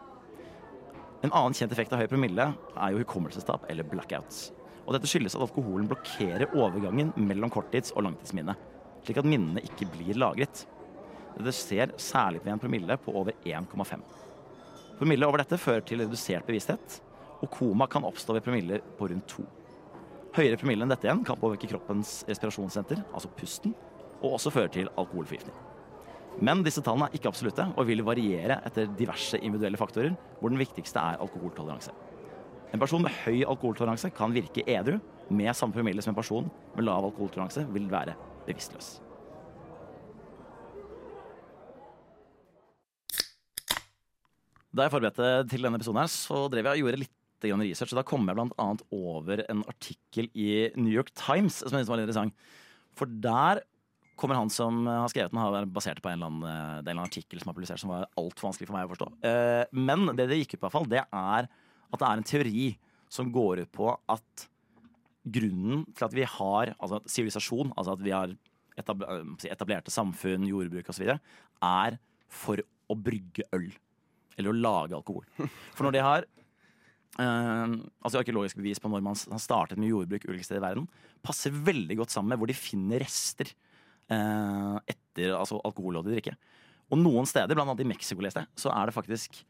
En 1.25 1.31
annen 1.31 1.55
kjent 1.57 1.71
effekt 1.73 1.93
av 1.95 2.01
høy 2.01 2.09
promille 2.11 2.43
er 2.53 2.93
jo 2.93 3.01
hukommelsestap 3.01 3.65
eller 3.71 3.87
blackouts. 3.87 4.51
Og 4.85 4.93
dette 4.95 5.09
skyldes 5.09 5.35
at 5.35 5.43
alkoholen 5.43 5.87
blokkerer 5.89 6.53
overgangen 6.55 7.09
mellom 7.17 7.51
korttids- 7.51 7.93
og 7.95 8.05
langtidsminne, 8.05 8.53
slik 9.03 9.19
at 9.21 9.27
minnene 9.27 9.63
ikke 9.65 9.87
blir 9.95 10.19
lagret. 10.19 10.65
Dette 11.37 11.55
skjer 11.55 11.95
særlig 12.01 12.43
ved 12.43 12.53
en 12.53 12.61
promille 12.61 12.99
på 13.01 13.15
over 13.17 13.35
1,5. 13.47 14.05
Promille 14.99 15.27
over 15.27 15.41
dette 15.41 15.59
fører 15.61 15.83
til 15.85 16.03
redusert 16.03 16.47
bevissthet, 16.47 16.99
og 17.41 17.51
koma 17.53 17.87
kan 17.89 18.05
oppstå 18.07 18.37
ved 18.37 18.45
promiller 18.45 18.85
på 18.97 19.09
rundt 19.11 19.27
2. 19.33 19.45
Høyere 20.37 20.57
promille 20.59 20.85
enn 20.85 20.91
dette 20.93 21.07
igjen 21.07 21.25
kan 21.25 21.39
påvirke 21.41 21.69
kroppens 21.69 22.19
respirasjonssenter, 22.29 23.03
altså 23.09 23.29
pusten, 23.37 23.73
og 24.21 24.37
også 24.37 24.53
fører 24.53 24.73
til 24.73 24.91
alkoholforgiftning. 24.97 25.55
Men 26.37 26.61
disse 26.65 26.83
tallene 26.85 27.07
er 27.09 27.17
ikke 27.17 27.31
absolutte 27.31 27.65
og 27.73 27.87
vil 27.89 28.03
variere 28.05 28.59
etter 28.67 28.89
diverse 28.99 29.39
individuelle 29.41 29.79
faktorer, 29.79 30.13
hvor 30.39 30.53
den 30.53 30.61
viktigste 30.61 31.01
er 31.01 31.17
alkoholtoleranse. 31.23 31.95
En 32.73 32.81
person 32.81 33.01
med 33.01 33.15
høy 33.23 33.41
alkoholtoleranse 33.47 34.11
kan 34.15 34.33
virke 34.35 34.65
edru. 34.69 34.99
Med 35.29 35.51
samme 35.57 35.75
promille 35.75 36.03
som 36.03 36.13
en 36.13 36.19
person 36.19 36.45
med 36.75 36.85
lav 36.85 37.03
alkoholtoleranse 37.09 37.65
vil 37.73 37.89
være 37.91 38.13
bevisstløs. 38.45 38.97
Da 44.77 44.85
jeg 44.85 44.93
forberedte 44.93 45.47
til 45.49 45.65
denne 45.65 45.79
episoden, 45.79 46.03
her, 46.03 46.11
så 46.11 46.45
drev 46.53 46.67
jeg 46.69 46.77
og 46.77 46.85
gjorde 46.85 47.01
litt 47.01 47.13
research. 47.47 47.93
og 47.93 47.99
Da 47.99 48.05
kom 48.07 48.27
jeg 48.27 48.37
annet 48.37 48.83
over 48.91 49.43
en 49.49 49.63
artikkel 49.67 50.29
i 50.33 50.69
New 50.75 50.93
York 50.93 51.11
Times 51.15 51.63
som 51.63 51.73
jeg 51.73 51.85
synes 51.85 51.89
var 51.89 51.97
litt 51.97 52.07
interessant. 52.07 52.33
For 52.97 53.05
der 53.05 53.63
kommer 54.17 54.39
han 54.39 54.51
som 54.53 54.81
har 54.89 55.07
skrevet 55.11 55.33
den, 55.33 55.39
har 55.41 55.69
basert 55.69 56.01
på 56.03 56.09
en 56.09 56.17
eller 56.17 56.31
annen, 56.31 56.43
er 56.47 56.57
en 56.57 56.81
eller 56.81 56.95
annen 56.95 57.07
artikkel 57.07 57.41
som 57.41 57.51
er 57.51 57.57
publisert 57.57 57.81
som 57.81 57.93
var 57.93 58.07
altfor 58.17 58.49
vanskelig 58.49 58.69
for 58.69 58.77
meg 58.77 58.87
å 58.87 58.91
forstå. 58.95 59.07
Eh, 59.29 59.63
Men 59.77 60.11
det 60.17 60.27
det 60.31 60.41
gikk 60.41 60.57
ut 60.57 60.59
på, 60.59 60.63
i 60.63 60.67
hvert 60.67 60.77
fall, 60.77 60.91
det 60.91 61.03
er 61.05 61.49
at 61.87 62.01
det 62.01 62.07
er 62.07 62.19
en 62.19 62.29
teori 62.33 62.67
som 63.13 63.31
går 63.31 63.63
ut 63.63 63.71
på 63.75 63.91
at 64.11 64.47
grunnen 65.27 65.83
til 65.95 66.07
at 66.07 66.15
vi 66.15 66.25
har 66.27 66.73
altså 66.77 67.01
sivilisasjon, 67.07 67.73
altså 67.75 67.95
at 67.95 68.03
vi 68.03 68.15
har 68.15 68.33
eh, 68.33 69.51
etablerte 69.51 69.93
samfunn, 69.93 70.47
jordbruk 70.49 70.89
osv., 70.91 71.13
er 71.67 71.99
for 72.27 72.63
å 72.87 72.97
brygge 72.97 73.47
øl. 73.55 73.69
Eller 74.37 74.51
å 74.53 74.57
lage 74.57 74.97
alkohol. 74.97 75.25
For 75.75 75.87
når 75.87 75.97
de 75.97 76.07
har 76.07 76.27
Uh, 77.17 77.87
altså 78.05 78.19
arkeologisk 78.19 78.59
bevis 78.59 78.77
på 78.77 78.91
når 78.91 79.01
man 79.01 79.15
startet 79.17 79.79
med 79.79 79.89
jordbruk 79.89 80.27
ulike 80.27 80.45
steder 80.45 80.59
i 80.59 80.65
verden, 80.67 80.83
passer 81.25 81.49
veldig 81.49 81.95
godt 81.97 82.13
sammen 82.13 82.29
med 82.29 82.37
hvor 82.37 82.51
de 82.51 82.53
finner 82.53 83.01
rester 83.01 83.49
eh, 83.49 83.66
etter 84.87 85.33
altså 85.35 85.59
alkoholholdig 85.67 86.15
drikke. 86.17 86.35
Og 86.93 86.99
noen 87.01 87.27
steder, 87.27 87.55
blant 87.57 87.73
annet 87.73 87.83
i 87.83 87.89
Mexico, 87.89 88.23
leste 88.23 88.43
jeg, 88.45 88.51
så 88.63 88.71
er 88.71 88.87
det 88.87 88.95
faktisk 88.95 89.41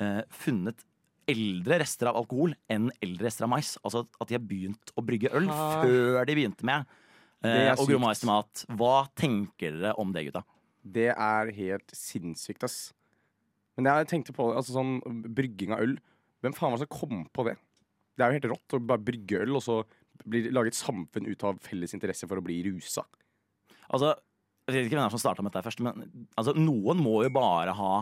eh, 0.00 0.22
funnet 0.34 0.82
eldre 1.30 1.78
rester 1.84 2.10
av 2.10 2.18
alkohol 2.18 2.56
enn 2.72 2.88
eldre 3.04 3.28
rester 3.28 3.46
av 3.46 3.52
mais. 3.52 3.76
Altså 3.86 4.02
at 4.18 4.30
de 4.30 4.34
har 4.34 4.42
begynt 4.42 4.90
å 4.98 5.04
brygge 5.06 5.30
øl 5.36 5.46
Ah. 5.50 5.82
før 5.84 6.24
de 6.26 6.34
begynte 6.34 6.66
med 6.66 6.86
eh, 7.44 7.74
til 7.78 8.30
mat. 8.30 8.64
Hva 8.74 9.06
tenker 9.14 9.78
dere 9.78 9.94
om 10.00 10.10
det, 10.12 10.26
gutta? 10.26 10.42
Det 10.82 11.10
er 11.12 11.52
helt 11.54 11.94
sinnssykt, 11.94 12.64
ass. 12.64 12.92
Men 13.76 13.86
jeg 13.86 14.08
tenkte 14.10 14.34
på 14.36 14.50
altså 14.52 14.74
sånn 14.74 14.98
brygging 15.30 15.72
av 15.76 15.84
øl. 15.84 15.98
Hvem 16.42 16.56
faen 16.56 16.72
var 16.72 16.80
det 16.80 16.88
som 16.88 16.98
kom 16.98 17.26
på 17.32 17.46
det? 17.46 17.56
Det 18.16 18.24
er 18.24 18.32
jo 18.32 18.38
helt 18.40 18.50
rått 18.56 18.76
å 18.76 18.82
bare 18.84 19.04
brygge 19.04 19.44
øl, 19.44 19.54
og 19.56 19.62
så 19.64 19.78
blir 20.28 20.50
lage 20.52 20.72
et 20.72 20.76
samfunn 20.76 21.28
ut 21.30 21.44
av 21.48 21.60
felles 21.64 21.94
interesse 21.96 22.26
for 22.28 22.40
å 22.40 22.44
bli 22.44 22.58
rusa. 22.66 23.04
Altså, 23.90 24.14
jeg 24.66 24.74
vet 24.74 24.86
ikke 24.86 24.96
hvem 24.96 25.02
det 25.02 25.08
er 25.08 25.14
som 25.16 25.22
starta 25.22 25.44
med 25.44 25.52
dette 25.52 25.66
først, 25.66 25.82
men 25.84 26.26
altså, 26.38 26.54
noen 26.58 27.00
må 27.02 27.20
jo 27.26 27.32
bare 27.34 27.74
ha 27.76 27.92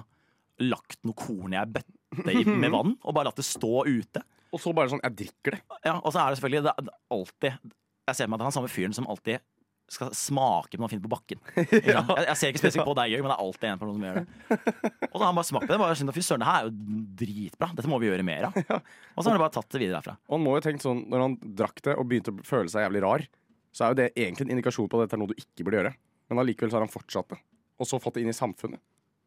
lagt 0.64 0.98
noe 1.06 1.16
korn 1.16 1.54
i 1.54 1.60
ei 1.60 1.68
bøtte 1.70 2.34
med 2.48 2.72
vann 2.74 2.96
og 2.96 3.14
bare 3.14 3.28
latt 3.28 3.38
det 3.38 3.46
stå 3.46 3.84
ute. 3.86 4.24
Og 4.48 4.62
så 4.62 4.72
bare 4.72 4.88
sånn 4.88 5.02
Jeg 5.04 5.16
drikker 5.18 5.58
det. 5.58 5.60
Ja, 5.84 5.98
og 5.98 6.12
så 6.14 6.22
er 6.22 6.32
det 6.32 6.38
selvfølgelig 6.38 6.64
det, 6.64 6.72
er 6.72 6.94
alltid 7.12 7.74
Jeg 8.08 8.16
ser 8.16 8.24
for 8.24 8.32
meg 8.32 8.38
at 8.38 8.40
det 8.40 8.46
er 8.46 8.48
den 8.48 8.56
samme 8.56 8.70
fyren 8.72 8.96
som 8.96 9.08
alltid 9.12 9.44
skal 9.88 10.10
smake 10.12 10.76
på 10.76 10.82
noe 10.82 10.84
han 10.84 10.92
finner 10.92 11.06
på 11.06 11.10
bakken. 11.14 11.38
ja. 11.88 12.02
jeg, 12.02 12.24
jeg 12.26 12.36
ser 12.36 12.50
ikke 12.52 12.60
spesielt 12.60 12.84
på 12.84 12.94
deg, 12.98 13.12
Jørg, 13.14 13.24
men 13.24 13.32
det 13.32 13.36
er 13.38 13.44
alltid 13.46 13.68
en 13.70 13.80
person 13.80 13.94
som 13.96 14.04
gjør 14.04 14.18
det. 14.18 14.72
Og 15.08 15.14
da 15.14 15.22
har 15.22 15.30
han 15.30 15.38
bare 15.38 15.48
smakt 15.48 15.64
på 15.64 15.72
det. 15.72 15.78
Bare 15.80 15.96
skjønt, 15.96 16.12
Fy 16.12 16.24
søren, 16.26 16.44
det 16.44 16.48
her 16.50 16.58
er 16.58 16.68
jo 16.68 16.98
dritbra. 17.22 17.70
Dette 17.78 17.88
må 17.88 18.00
vi 18.02 18.10
gjøre 18.10 18.26
mer 18.28 18.50
av. 18.50 18.58
Og 18.58 19.22
så 19.22 19.30
har 19.30 19.38
han 19.38 19.44
bare 19.46 19.54
tatt 19.56 19.70
det 19.72 19.80
videre 19.80 20.02
herfra. 20.02 20.18
Og 20.28 20.36
han 20.36 20.44
må 20.44 20.58
jo 20.58 20.64
tenkt 20.66 20.84
sånn 20.84 21.00
Når 21.08 21.24
han 21.24 21.38
drakk 21.62 21.80
det 21.88 21.96
og 21.96 22.08
begynte 22.10 22.34
å 22.34 22.44
føle 22.44 22.68
seg 22.72 22.84
jævlig 22.84 23.02
rar, 23.06 23.24
så 23.72 23.84
er 23.84 23.92
jo 23.92 23.98
det 24.00 24.08
egentlig 24.16 24.46
en 24.46 24.54
indikasjon 24.56 24.88
på 24.90 24.98
at 24.98 25.06
dette 25.06 25.16
er 25.18 25.22
noe 25.22 25.30
du 25.32 25.38
ikke 25.38 25.64
burde 25.66 25.80
gjøre. 25.80 25.94
Men 26.28 26.42
allikevel 26.42 26.70
så 26.72 26.78
har 26.78 26.84
han 26.86 26.92
fortsatt 26.92 27.32
det. 27.34 27.38
Og 27.78 27.86
så 27.88 28.00
fått 28.02 28.18
det 28.18 28.24
inn 28.24 28.32
i 28.32 28.36
samfunnet. 28.36 28.80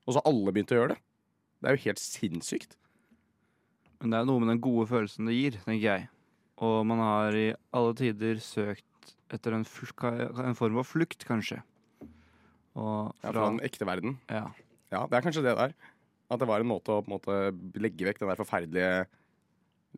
Og 0.05 0.13
så 0.13 0.19
har 0.19 0.29
alle 0.31 0.51
begynt 0.53 0.73
å 0.73 0.79
gjøre 0.79 0.93
det. 0.95 0.99
Det 1.61 1.69
er 1.69 1.77
jo 1.77 1.83
helt 1.87 2.01
sinnssykt. 2.01 2.75
Men 4.01 4.13
det 4.13 4.19
er 4.21 4.27
noe 4.27 4.41
med 4.41 4.49
den 4.49 4.61
gode 4.63 4.87
følelsen 4.89 5.29
det 5.29 5.37
gir, 5.37 5.59
tenker 5.61 5.85
jeg. 5.85 6.07
Og 6.61 6.81
man 6.89 7.01
har 7.01 7.37
i 7.37 7.47
alle 7.77 7.93
tider 7.97 8.41
søkt 8.41 9.13
etter 9.31 9.55
en, 9.55 9.63
en 9.65 10.57
form 10.57 10.79
for 10.81 10.89
flukt, 10.95 11.23
kanskje. 11.29 11.61
Og 12.75 13.11
Ja, 13.21 13.29
fra, 13.29 13.33
fra 13.37 13.47
den 13.53 13.63
ekte 13.67 13.87
verden. 13.87 14.19
ja. 14.31 14.49
Ja, 14.91 15.05
det 15.07 15.15
er 15.15 15.23
kanskje 15.23 15.45
det 15.45 15.53
der. 15.55 15.71
At 16.31 16.39
det 16.41 16.47
var 16.49 16.59
en 16.59 16.67
måte 16.67 16.91
å 16.91 16.99
på 16.99 17.07
en 17.07 17.13
måte, 17.15 17.35
legge 17.79 18.03
vekk 18.03 18.17
den 18.19 18.27
der 18.27 18.39
forferdelige 18.39 19.05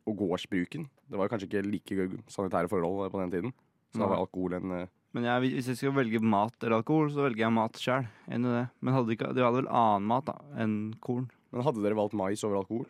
og 0.06 0.20
gårdsbruken. 0.20 0.84
Det 1.10 1.18
var 1.18 1.32
kanskje 1.32 1.48
ikke 1.50 1.64
like 1.66 2.06
sanitære 2.30 2.70
forhold 2.70 3.10
på 3.10 3.22
den 3.24 3.32
tiden. 3.34 3.54
Så 3.94 4.02
da 4.02 4.08
var 4.10 4.24
alkohol 4.24 4.56
en 4.58 4.72
eh, 4.80 4.88
Men 5.14 5.28
jeg, 5.30 5.54
hvis 5.54 5.68
jeg 5.70 5.78
skal 5.78 5.94
velge 5.94 6.20
mat 6.26 6.56
eller 6.64 6.80
alkohol, 6.82 7.12
så 7.14 7.22
velger 7.28 7.44
jeg 7.46 7.54
mat 7.54 7.78
sjøl. 7.78 8.08
Men 8.34 8.94
hadde 8.98 9.14
ikke, 9.14 9.30
de 9.38 9.44
hadde 9.46 9.60
vel 9.62 9.70
annen 9.70 10.08
mat 10.10 10.26
da, 10.32 10.40
enn 10.58 10.78
korn. 11.06 11.28
Men 11.54 11.62
hadde 11.68 11.84
dere 11.86 11.98
valgt 12.00 12.16
mais 12.18 12.42
over 12.44 12.58
alkohol? 12.64 12.88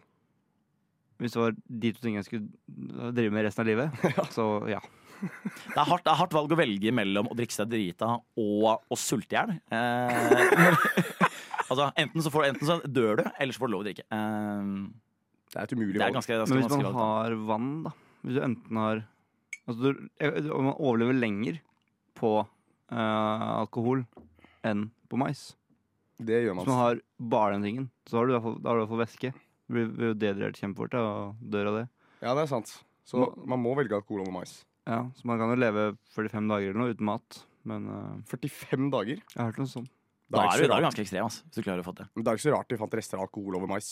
Hvis 1.20 1.36
det 1.36 1.42
var 1.44 1.54
de 1.84 1.92
to 1.94 2.02
tingene 2.04 2.24
jeg 2.24 2.30
skulle 2.30 3.12
drive 3.16 3.32
med 3.36 3.44
resten 3.46 3.64
av 3.64 3.68
livet, 3.70 4.06
så 4.36 4.48
ja. 4.72 4.80
Det 5.24 5.78
er 5.80 5.86
hardt, 5.88 6.04
det 6.04 6.12
er 6.12 6.18
hardt 6.20 6.34
valg 6.36 6.52
å 6.52 6.58
velge 6.60 6.92
mellom 6.96 7.30
å 7.32 7.36
drikke 7.38 7.56
seg 7.56 7.70
drita 7.72 8.10
og 8.40 8.66
å 8.92 8.98
sulte 9.00 9.36
i 9.36 9.38
hjel. 9.38 9.54
Eh, 9.72 10.74
altså, 11.70 11.92
enten, 12.00 12.24
så 12.26 12.32
får- 12.34 12.50
enten 12.50 12.68
så 12.68 12.80
dør 12.88 13.22
du, 13.22 13.24
eller 13.38 13.56
så 13.56 13.62
får 13.64 13.72
du 13.72 13.76
lov 13.76 13.84
å 13.86 13.88
drikke. 13.88 14.04
Eh, 14.12 14.74
Det 15.54 15.60
er 15.62 15.64
et 15.68 15.76
umulig 15.78 16.00
valg. 16.02 16.18
ganske, 16.18 16.40
ganske 16.42 16.56
Men 16.56 16.64
hvis 16.66 16.76
man 16.84 16.98
har 16.98 17.36
vann, 17.52 17.70
da 17.86 17.92
Hvis 18.24 18.36
du 18.40 18.42
enten 18.48 18.78
har 18.82 19.04
Altså, 19.68 19.94
du, 19.94 20.08
man 20.52 20.76
overlever 20.76 21.16
lenger 21.16 21.60
på 22.20 22.34
uh, 22.44 23.50
alkohol 23.62 24.04
enn 24.68 24.90
på 25.12 25.20
mais. 25.20 25.54
Det 26.24 26.44
gjør 26.44 26.54
Hvis 26.54 26.68
man. 26.68 26.72
man 26.72 26.82
har 26.82 27.02
bare 27.34 27.56
den 27.58 27.68
tingen, 27.68 27.88
så 28.08 28.20
har 28.20 28.28
du 28.28 28.34
i 28.34 28.36
hvert 28.38 28.46
fall, 28.48 28.60
da 28.62 28.70
har 28.70 28.76
du 28.78 28.82
i 28.82 28.84
hvert 28.84 28.94
fall 28.94 29.04
væske. 29.04 29.34
Du 29.64 29.74
blir 29.80 30.12
jo 30.12 30.18
dehydrert 30.20 30.60
kjempefort 30.60 30.98
og 31.00 31.40
dør 31.54 31.72
av 31.72 31.80
det. 31.82 31.88
Ja, 32.24 32.36
det 32.36 32.44
er 32.46 32.52
sant. 32.52 32.76
Så 33.08 33.26
man 33.50 33.60
må 33.64 33.74
velge 33.76 33.98
alkohol 33.98 34.24
over 34.24 34.36
mais. 34.36 34.62
Ja, 34.88 35.06
Så 35.16 35.28
man 35.28 35.40
kan 35.40 35.52
jo 35.52 35.60
leve 35.60 35.90
45 36.16 36.48
dager 36.52 36.70
eller 36.72 36.80
noe 36.84 36.94
uten 36.96 37.08
mat. 37.08 37.42
Men 37.68 37.88
uh, 37.88 38.16
45 38.28 38.90
dager? 38.92 39.22
jeg 39.24 39.40
har 39.40 39.52
hørt 39.52 39.62
noe 39.64 39.72
sånt. 39.72 39.92
Det 40.28 40.40
Da 40.40 40.46
er, 40.50 40.64
du, 40.64 40.68
da 40.68 40.76
er 40.76 40.84
du 40.84 40.88
ganske 40.88 41.04
ekstrem, 41.04 41.28
altså, 41.28 41.44
hvis 41.48 41.60
du 41.60 41.66
klarer 41.66 41.84
å 41.84 41.88
få 41.88 41.94
det. 41.98 42.08
Men 42.16 42.24
det 42.24 42.32
er 42.32 42.40
ikke 42.40 42.48
så 42.48 42.54
rart 42.56 42.72
de 42.72 42.80
fant 42.80 42.96
rester 43.00 43.20
av 43.20 43.26
alkohol 43.28 43.58
over 43.60 43.70
mais. 43.72 43.90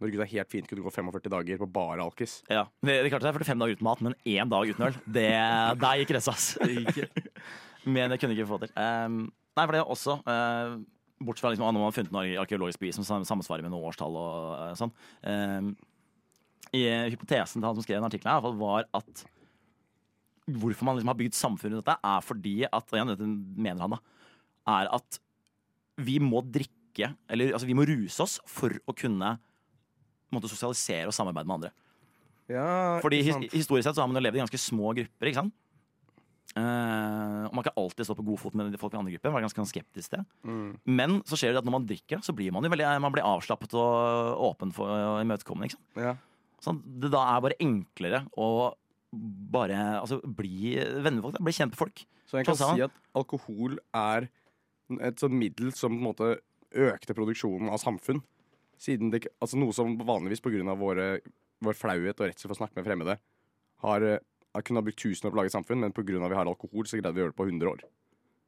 Når 0.00 0.14
gutta 0.14 0.28
helt 0.30 0.52
fint 0.52 0.68
kunne 0.68 0.84
gå 0.84 0.92
45 0.94 1.32
dager 1.34 1.58
på 1.60 1.68
bare 1.68 2.04
alkis. 2.04 2.38
Ja, 2.48 2.64
det, 2.80 3.02
det 3.04 3.10
klarte 3.12 3.28
seg 3.28 3.36
45 3.36 3.60
dager 3.60 3.76
uten 3.76 3.88
mat, 3.88 4.04
men 4.06 4.16
én 4.24 4.48
dag 4.52 4.70
uten 4.70 4.86
øl. 4.86 4.96
Det, 5.04 5.26
der 5.82 6.00
gikk 6.00 6.14
grensa, 6.14 6.32
ass. 6.32 6.54
Men 7.84 8.12
det 8.12 8.18
kunne 8.20 8.34
ikke 8.36 8.48
få 8.48 8.58
til. 8.60 8.72
Um, 8.76 9.20
nei, 9.56 9.64
for 9.64 9.72
det 9.72 9.80
er 9.80 9.92
også 9.92 10.16
uh, 10.26 10.74
Bortsett 11.20 11.44
fra 11.44 11.52
liksom, 11.52 11.64
når 11.64 11.78
man 11.78 11.86
har 11.86 11.96
funnet 11.96 12.12
noe 12.12 12.40
arkeologisk 12.42 12.80
bevis 12.80 12.98
som 12.98 13.04
sammensvarer 13.04 13.28
samsvarer 13.30 13.64
med 13.64 13.72
noe 13.72 13.88
årstall 13.88 14.16
og 14.20 14.34
uh, 14.56 14.72
sånn. 14.76 14.92
Um, 15.24 15.70
i 16.76 16.84
hypotesen 17.12 17.58
til 17.58 17.66
han 17.66 17.76
som 17.76 17.84
skrev 17.84 17.98
den 17.98 18.08
artikkelen, 18.08 18.36
her, 18.36 18.58
var 18.60 18.86
at 18.96 19.24
hvorfor 20.50 20.86
man 20.86 20.96
liksom 20.96 21.10
har 21.12 21.18
bygd 21.18 21.36
samfunnet 21.36 21.78
rundt 21.78 21.88
dette, 21.88 22.12
er 22.12 22.24
fordi 22.24 22.54
at 22.68 22.84
og 22.84 22.96
igjen, 22.96 23.12
dette 23.12 23.28
mener 23.28 23.84
han 23.84 23.96
da, 23.96 24.00
er 24.78 24.90
at 24.96 25.20
vi 26.00 26.16
må 26.22 26.42
drikke, 26.46 27.12
eller 27.30 27.52
altså, 27.54 27.68
vi 27.68 27.76
må 27.76 27.86
ruse 27.88 28.24
oss 28.24 28.38
for 28.48 28.74
å 28.88 28.94
kunne 28.96 29.34
måte, 30.36 30.50
sosialisere 30.50 31.08
og 31.10 31.16
samarbeide 31.16 31.50
med 31.50 31.58
andre. 31.60 31.72
Ja, 32.50 32.98
Fordi 33.02 33.20
his 33.22 33.36
historisk 33.52 33.86
sett 33.86 33.96
så 33.96 34.02
har 34.02 34.10
man 34.10 34.18
jo 34.18 34.24
levd 34.24 34.40
i 34.40 34.42
ganske 34.42 34.58
små 34.58 34.94
grupper. 34.96 35.30
ikke 35.30 35.42
sant? 35.42 35.54
Uh, 36.58 37.46
og 37.46 37.54
man 37.54 37.62
kan 37.62 37.76
alltid 37.78 38.08
stå 38.08 38.16
på 38.18 38.24
god 38.26 38.40
fot 38.42 38.56
med 38.58 38.74
folk 38.80 38.94
i 38.96 38.98
andre 38.98 39.12
grupper. 39.14 39.34
Var 39.36 39.44
ganske 39.44 39.66
skeptisk 39.70 40.16
til. 40.16 40.24
Mm. 40.42 40.72
Men 40.98 41.20
så 41.28 41.38
skjer 41.38 41.54
det 41.54 41.62
at 41.62 41.68
når 41.68 41.76
man 41.76 41.86
drikker, 41.86 42.24
så 42.26 42.34
blir 42.34 42.50
man 42.54 42.66
jo 42.66 42.72
veldig 42.72 42.88
man 43.04 43.14
blir 43.14 43.26
avslappet 43.26 43.76
og 43.78 44.42
åpen 44.50 44.74
for 44.74 44.90
og 44.90 45.20
imøtekommende. 45.22 45.78
Ja. 45.94 46.16
Sånn, 46.60 46.82
det 47.00 47.12
da 47.14 47.22
er 47.36 47.44
bare 47.44 47.60
enklere 47.62 48.24
å 48.34 48.50
bare 49.10 49.78
altså, 50.00 50.20
bli 50.22 50.74
venner 50.78 51.20
med 51.20 51.28
folk. 51.28 51.40
Bli 51.46 51.54
kjent 51.54 51.74
med 51.74 51.80
folk. 51.80 52.04
Så 52.30 52.38
jeg 52.38 52.46
kan 52.46 52.58
Sånn 52.58 52.76
si 52.78 52.84
at 52.86 52.98
alkohol 53.18 53.78
er 53.96 54.28
et 55.06 55.22
sånt 55.22 55.34
middel 55.38 55.72
som 55.74 55.94
på 55.94 56.00
en 56.02 56.08
måte 56.10 56.34
økte 56.90 57.14
produksjonen 57.14 57.70
av 57.70 57.80
samfunn. 57.82 58.22
Siden 58.80 59.10
det, 59.12 59.26
altså 59.42 59.58
Noe 59.60 59.74
som 59.76 59.92
vanligvis 59.98 60.40
pga. 60.40 60.74
vår 61.60 61.76
flauhet 61.76 62.16
og 62.22 62.26
redsel 62.30 62.48
for 62.48 62.56
å 62.56 62.60
snakke 62.62 62.78
med 62.80 62.86
fremmede 62.86 63.18
har, 63.84 64.02
eh, 64.02 64.18
har 64.54 64.62
kunnet 64.64 64.80
ha 64.80 64.86
brukt 64.88 65.00
tusen 65.00 65.28
år 65.28 65.32
på 65.34 65.36
å 65.36 65.40
lage 65.42 65.52
et 65.52 65.56
samfunn, 65.58 65.80
men 65.84 65.92
pga. 65.92 66.04
vi 66.28 66.34
har 66.34 66.46
alkohol, 66.48 66.84
så 66.88 66.96
greide 66.96 67.12
vi 67.14 67.20
å 67.20 67.24
gjøre 67.26 67.34
det 67.34 67.40
på 67.40 67.48
100 67.50 67.68
år. 67.68 67.84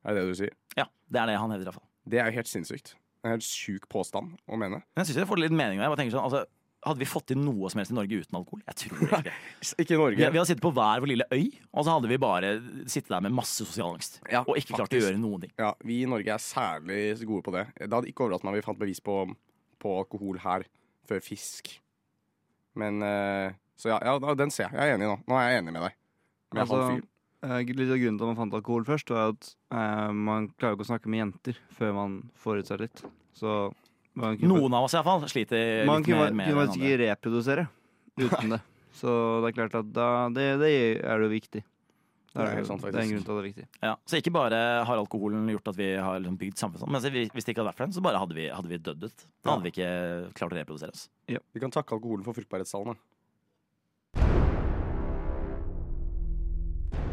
Er 0.05 0.15
det 0.15 0.23
det 0.23 0.33
du 0.33 0.39
sier? 0.41 0.55
Ja, 0.77 0.87
Det 1.11 1.21
er 1.21 1.27
det 1.27 1.39
han 1.39 1.51
hevder. 1.51 1.63
i 1.63 1.71
hvert 1.71 1.75
fall. 1.81 1.89
Det 2.09 2.19
er 2.19 2.31
jo 2.31 2.37
helt 2.41 2.49
sinnssykt. 2.51 2.95
En 3.23 3.31
helt 3.37 3.45
sjuk 3.47 3.89
påstand 3.89 4.39
å 4.49 4.57
mene. 4.59 4.83
Men 4.97 5.05
jeg 5.05 5.13
synes 5.13 5.21
jeg 5.23 5.29
får 5.29 5.39
litt 5.39 5.53
mening 5.53 5.79
av. 5.81 5.93
Jeg 5.97 6.09
tenker 6.09 6.19
sånn, 6.19 6.25
altså, 6.31 6.47
Hadde 6.83 6.99
vi 6.99 7.07
fått 7.07 7.29
til 7.31 7.37
noe 7.39 7.69
som 7.71 7.79
helst 7.79 7.93
i 7.93 7.95
Norge 7.95 8.11
uten 8.11 8.35
alkohol? 8.35 8.61
Jeg 8.67 8.75
tror 8.75 9.03
ikke 9.07 9.19
det. 9.23 9.33
Ikke 9.85 9.95
i 9.95 9.99
Norge. 10.01 10.17
Vi, 10.19 10.25
vi 10.35 10.39
hadde 10.41 10.49
sittet 10.51 10.65
på 10.65 10.73
hver 10.75 10.99
vår 10.99 11.07
lille 11.13 11.27
øy, 11.31 11.45
og 11.71 11.85
så 11.87 11.93
hadde 11.95 12.09
vi 12.11 12.17
bare 12.19 12.51
sittet 12.91 13.13
der 13.15 13.21
med 13.23 13.31
masse 13.31 13.63
sosial 13.63 13.95
angst. 13.95 14.19
Ja, 14.27 14.41
og 14.43 14.59
ikke 14.59 14.75
klart 14.75 14.91
å 14.91 14.99
gjøre 14.99 15.15
noen 15.23 15.45
ting. 15.45 15.53
Ja, 15.63 15.75
Vi 15.87 16.01
i 16.03 16.09
Norge 16.11 16.27
er 16.35 16.43
særlig 16.43 17.23
gode 17.23 17.45
på 17.47 17.55
det. 17.55 17.69
Det 17.79 17.87
hadde 17.87 18.11
ikke 18.11 18.27
overrasket 18.27 18.49
meg 18.49 18.51
om 18.51 18.59
vi 18.59 18.67
fant 18.67 18.81
bevis 18.83 18.99
på, 18.99 19.15
på 19.83 19.93
alkohol 20.01 20.39
her 20.45 20.67
før 21.09 21.23
fisk. 21.25 21.73
Men 22.79 23.03
eh, 23.05 23.55
Så 23.77 23.91
ja, 23.93 23.99
ja, 24.07 24.35
den 24.39 24.53
ser 24.55 24.69
jeg. 24.71 24.79
Jeg 24.79 24.93
er 24.93 24.97
enig 24.97 25.09
nå. 25.11 25.17
Nå 25.29 25.39
er 25.39 25.51
jeg 25.51 25.63
enig 25.63 25.75
med 25.75 25.85
deg. 25.89 25.97
Med 26.55 26.63
Altså, 26.63 26.81
eh, 27.43 27.73
litt 27.73 27.91
av 27.91 27.99
grunnen 28.01 28.19
til 28.21 28.27
at 28.27 28.31
man 28.31 28.39
fant 28.39 28.57
alkohol 28.59 28.87
først, 28.89 29.13
var 29.13 29.33
at 29.35 29.49
eh, 29.75 30.11
man 30.15 30.51
klarer 30.57 30.77
ikke 30.79 30.87
å 30.87 30.91
snakke 30.93 31.13
med 31.13 31.25
jenter 31.25 31.59
før 31.75 31.97
man 31.97 32.19
får 32.39 32.63
ut 32.63 32.73
seg 32.73 32.85
litt. 32.85 33.05
Så 33.37 33.57
man 34.15 34.37
kunne, 34.39 34.53
Noen 34.53 34.77
av 34.77 34.87
oss 34.87 34.95
i 34.95 35.01
hvert 35.01 35.09
fall 35.09 35.25
sliter 35.33 35.87
man 35.89 36.03
litt 36.05 36.11
kunne, 36.13 36.29
mer 36.31 36.37
Man 36.37 36.47
kunne 36.53 36.67
faktisk 36.67 36.85
ikke 36.85 37.01
reprodusere 37.07 37.67
uten 38.21 38.51
det. 38.57 38.63
Så 38.93 39.13
det 39.41 39.51
er 39.51 39.57
klart 39.57 39.77
at 39.81 39.93
da, 39.97 40.09
det, 40.37 40.49
det 40.61 40.73
er 41.01 41.25
jo 41.25 41.31
viktig. 41.33 41.63
Det 42.33 42.41
Det 42.41 42.49
er 42.49 42.59
er, 42.63 42.65
sant, 42.65 42.81
det 42.81 42.95
er 42.97 43.03
en 43.03 43.11
grunn 43.13 43.25
til 43.27 43.33
at 43.33 43.37
det 43.37 43.43
er 43.43 43.49
viktig. 43.51 43.65
Ja, 43.83 43.93
så 44.09 44.17
ikke 44.17 44.33
bare 44.33 44.59
har 44.89 44.97
alkoholen 44.97 45.49
gjort 45.53 45.69
at 45.69 45.77
vi 45.77 45.89
har 46.01 46.19
liksom 46.19 46.39
bygd 46.41 46.57
samfunnet, 46.63 46.81
sånn, 46.81 46.93
men 46.95 47.29
hvis 47.37 47.45
det 47.45 47.53
ikke 47.53 47.61
hadde 47.61 47.69
vært 47.69 47.81
for 47.83 47.85
den, 47.87 47.93
så 47.93 48.05
bare 48.05 48.23
hadde 48.23 48.39
vi, 48.39 48.47
hadde 48.49 48.71
vi 48.73 48.79
dødd 48.81 49.05
ut. 49.05 49.25
Da 49.45 49.53
hadde 49.53 49.67
vi 49.67 49.73
ikke 49.75 49.91
klart 50.39 50.55
å 50.55 50.57
reprodusere 50.57 50.97
oss. 50.97 51.09
Vi 51.29 51.61
kan 51.61 51.75
takke 51.75 51.99
alkoholen 51.99 52.25
for 52.25 52.33
fruktbarhetstallene. 52.41 52.97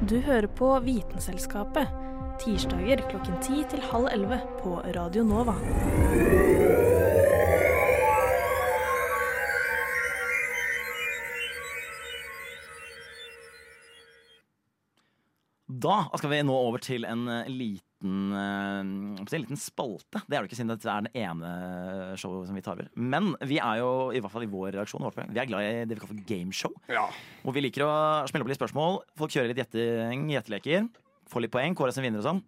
Du 0.07 0.15
hører 0.23 0.47
på 0.47 0.71
Vitenselskapet. 0.85 1.91
Tirsdager 2.39 3.03
klokken 3.11 3.35
10 3.43 3.65
til 3.73 3.81
halv 3.91 4.07
11 4.13 4.39
på 4.61 4.77
Radio 4.95 5.25
Nova. 5.27 5.57
Da 15.79 15.99
skal 16.17 16.33
vi 16.33 16.41
nå 16.43 16.55
over 16.55 16.81
til 16.83 17.05
en 17.07 17.27
eh, 17.31 17.49
liten, 17.51 18.19
eh, 18.35 18.79
en 18.81 19.29
liten 19.31 19.59
spalte. 19.59 20.21
Det 20.25 20.35
er 20.35 20.43
det 20.43 20.49
ikke 20.49 20.59
siden 20.59 20.73
dette 20.73 20.91
er 20.91 21.05
det 21.05 21.13
ene 21.21 21.51
showet 22.19 22.49
som 22.49 22.57
vi 22.57 22.63
tar 22.65 22.75
over. 22.75 22.89
Men 22.99 23.31
vi 23.47 23.61
er 23.63 23.81
jo, 23.81 23.91
i 24.11 24.19
hvert 24.19 24.33
fall 24.33 24.47
i 24.47 24.51
vår 24.51 24.73
reaksjon, 24.75 25.05
vi 25.29 25.41
er 25.41 25.49
glad 25.49 25.65
i 25.67 25.85
det 25.85 25.95
vi 25.95 26.01
kaller 26.01 26.13
for 26.15 26.29
gameshow. 26.31 26.75
Ja. 26.91 27.05
Hvor 27.43 27.55
vi 27.55 27.63
liker 27.63 27.85
å 27.85 27.91
smelle 28.31 28.47
opp 28.47 28.51
litt 28.51 28.59
spørsmål. 28.59 29.01
Folk 29.19 29.35
kjører 29.35 29.53
litt 29.53 29.79
gjetteleker. 30.35 30.89
Får 31.29 31.45
litt 31.45 31.53
poeng, 31.53 31.77
kårer 31.77 31.95
som 31.95 32.05
vinner 32.05 32.23
og 32.23 32.27
sånn. 32.27 32.43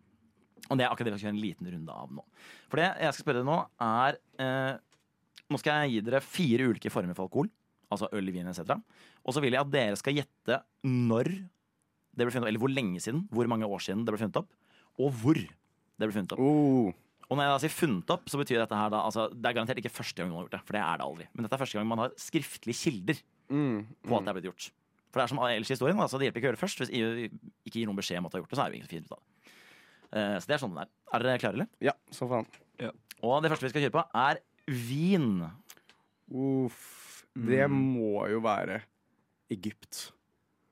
Og 0.70 0.78
det 0.80 0.86
er 0.86 0.92
akkurat 0.92 1.10
det 1.10 1.16
vi 1.16 1.22
skal 1.22 1.32
gjøre 1.32 1.38
en 1.38 1.46
liten 1.46 1.72
runde 1.74 1.96
av 2.04 2.12
nå. 2.16 2.24
For 2.72 2.82
det 2.82 2.90
jeg 2.90 3.16
skal 3.16 3.26
spørre 3.26 3.42
dere 3.42 3.50
nå, 3.50 3.60
er 3.86 4.20
eh, 4.42 4.74
Nå 5.52 5.60
skal 5.60 5.82
jeg 5.84 5.98
gi 5.98 6.04
dere 6.08 6.22
fire 6.24 6.68
ulike 6.72 6.92
former 6.94 7.18
for 7.18 7.28
alkohol. 7.28 7.50
Altså 7.92 8.08
øl, 8.16 8.30
vin 8.32 8.48
etc. 8.48 8.78
Og 9.28 9.36
så 9.36 9.42
vil 9.44 9.58
jeg 9.58 9.66
at 9.66 9.74
dere 9.74 9.98
skal 10.00 10.16
gjette 10.16 10.62
når 10.88 11.34
det 12.12 12.26
ble 12.26 12.34
funnet 12.34 12.46
opp, 12.46 12.52
eller 12.52 12.62
hvor 12.64 12.74
lenge 12.74 13.00
siden, 13.04 13.24
hvor 13.32 13.48
mange 13.52 13.68
år 13.68 13.84
siden 13.84 14.04
det 14.06 14.14
ble 14.14 14.20
funnet 14.22 14.42
opp, 14.42 14.52
og 15.00 15.14
hvor 15.22 15.38
det 15.40 16.04
ble 16.04 16.12
funnet 16.16 16.36
opp. 16.36 16.42
Oh, 16.44 16.92
Og 17.32 17.38
når 17.40 17.46
jeg 17.48 17.54
da 17.54 17.60
sier 17.64 17.74
funnet 17.76 18.10
opp, 18.12 18.26
så 18.28 18.40
betyr 18.42 18.60
dette 18.60 18.76
her 18.76 18.90
da 18.92 19.00
altså, 19.08 19.30
Det 19.32 19.48
er 19.48 19.56
garantert 19.56 19.80
ikke 19.80 19.94
første 19.94 20.20
gang 20.20 20.28
noen 20.32 20.42
har 20.42 20.48
gjort 20.50 20.58
det, 20.58 20.64
for 20.68 20.76
det 20.76 20.82
er 20.84 21.00
det 21.00 21.06
aldri. 21.08 21.28
Men 21.32 21.46
dette 21.48 21.56
er 21.56 21.62
første 21.64 21.78
gang 21.80 21.88
man 21.88 22.02
har 22.04 22.16
skriftlige 22.20 22.80
kilder 22.82 23.22
mm, 23.48 23.78
på 24.04 24.18
at 24.18 24.26
det 24.26 24.34
er 24.34 24.38
blitt 24.40 24.50
gjort. 24.50 24.68
For 25.12 25.20
det 25.20 25.24
er 25.24 25.32
som 25.32 25.40
ellers 25.44 25.72
i 25.72 25.76
historien, 25.76 26.00
altså, 26.00 26.20
det 26.20 26.28
hjelper 26.28 26.40
ikke 26.42 26.48
å 26.48 26.52
gjøre 26.52 26.60
det 26.60 26.64
først. 26.66 26.82
Hvis 26.84 26.92
EU 26.96 27.08
ikke 27.68 27.78
gir 27.80 27.88
noen 27.90 28.00
beskjed 28.00 28.20
om 28.20 28.28
at 28.28 28.32
du 28.32 28.38
har 28.38 28.44
gjort 28.44 28.52
det, 28.52 28.60
så 28.60 28.64
er 28.66 28.72
det 28.72 28.78
ingen 28.80 28.88
som 28.88 28.94
finner 28.96 29.08
ut 29.08 29.16
av 29.16 29.22
det. 29.22 29.56
Eh, 30.12 30.36
så 30.40 30.52
det 30.52 30.56
er 30.56 30.62
sånn 30.66 30.76
det 30.76 30.84
er. 30.86 30.92
Er 31.12 31.26
dere 31.26 31.42
klare, 31.44 31.58
eller? 31.60 31.72
Ja, 31.84 31.96
så 32.16 32.28
faen. 32.32 32.48
Og 33.22 33.44
det 33.44 33.52
første 33.52 33.68
vi 33.68 33.72
skal 33.74 33.84
kjøre 33.86 33.96
på, 34.00 34.04
er 34.18 34.40
vin. 34.68 35.28
Uff. 36.32 36.88
Det 37.32 37.68
må 37.72 38.26
jo 38.32 38.40
være 38.44 38.82
Egypt. 39.54 40.10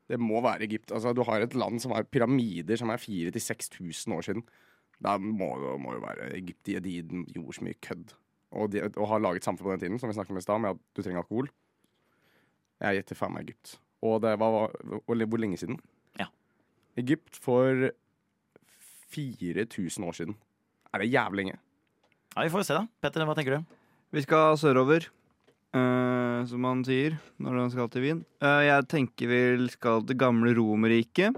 Det 0.10 0.18
må 0.20 0.42
være 0.42 0.64
Egypt. 0.66 0.92
Altså, 0.96 1.14
du 1.14 1.22
har 1.28 1.44
et 1.46 1.54
land 1.56 1.80
som 1.84 1.94
har 1.94 2.08
pyramider 2.10 2.80
som 2.82 2.90
er 2.90 3.02
4000-6000 3.02 4.16
år 4.16 4.26
siden. 4.26 4.44
Da 5.00 5.18
må 5.22 5.52
det 5.62 5.76
må 5.84 5.94
jo 5.96 6.02
være 6.04 6.32
Egypt. 6.38 6.64
De, 6.66 6.80
de 6.84 7.24
gjorde 7.36 7.56
så 7.60 7.64
mye 7.68 7.78
kødd. 7.86 8.16
Og 8.52 8.72
de, 8.74 8.82
og 8.90 9.08
har 9.12 9.22
laget 9.22 9.46
samfunn 9.46 9.68
på 9.68 9.76
den 9.76 9.84
tiden, 9.86 10.00
som 10.02 10.10
vi 10.10 10.18
snakket 10.18 10.34
om 10.34 10.42
i 10.42 10.42
stad, 10.42 10.60
med 10.64 10.74
at 10.74 10.82
du 10.98 11.04
trenger 11.06 11.22
alkohol. 11.22 11.52
Jeg 12.82 12.98
gjetter 13.00 13.20
faen 13.20 13.36
meg 13.36 13.46
Egypt. 13.46 13.76
Og 14.02 14.22
det 14.24 14.34
var 14.40 14.58
og 14.66 15.04
hvor 15.06 15.38
lenge 15.38 15.60
siden? 15.62 15.78
Ja. 16.20 16.26
Egypt 16.98 17.38
for 17.38 17.92
4000 19.14 20.06
år 20.06 20.12
siden. 20.18 20.38
Er 20.94 20.98
det 21.04 21.12
jævlig 21.14 21.44
lenge? 21.44 21.60
Ja, 22.36 22.44
Vi 22.44 22.50
får 22.50 22.64
se, 22.66 22.74
da. 22.74 22.88
Petter, 23.02 23.26
hva 23.26 23.36
tenker 23.38 23.58
du? 23.58 23.78
Vi 24.12 24.22
skal 24.26 24.58
sørover, 24.58 25.10
eh, 25.76 26.40
som 26.50 26.64
man 26.64 26.84
sier 26.88 27.18
når 27.38 27.58
man 27.58 27.72
skal 27.74 27.90
til 27.94 28.06
Wien. 28.06 28.22
Uh, 28.44 28.62
jeg 28.66 28.88
tenker 28.92 29.32
vi 29.32 29.42
skal 29.74 30.06
til 30.08 30.20
gamle 30.20 30.54
Romerriket. 30.58 31.38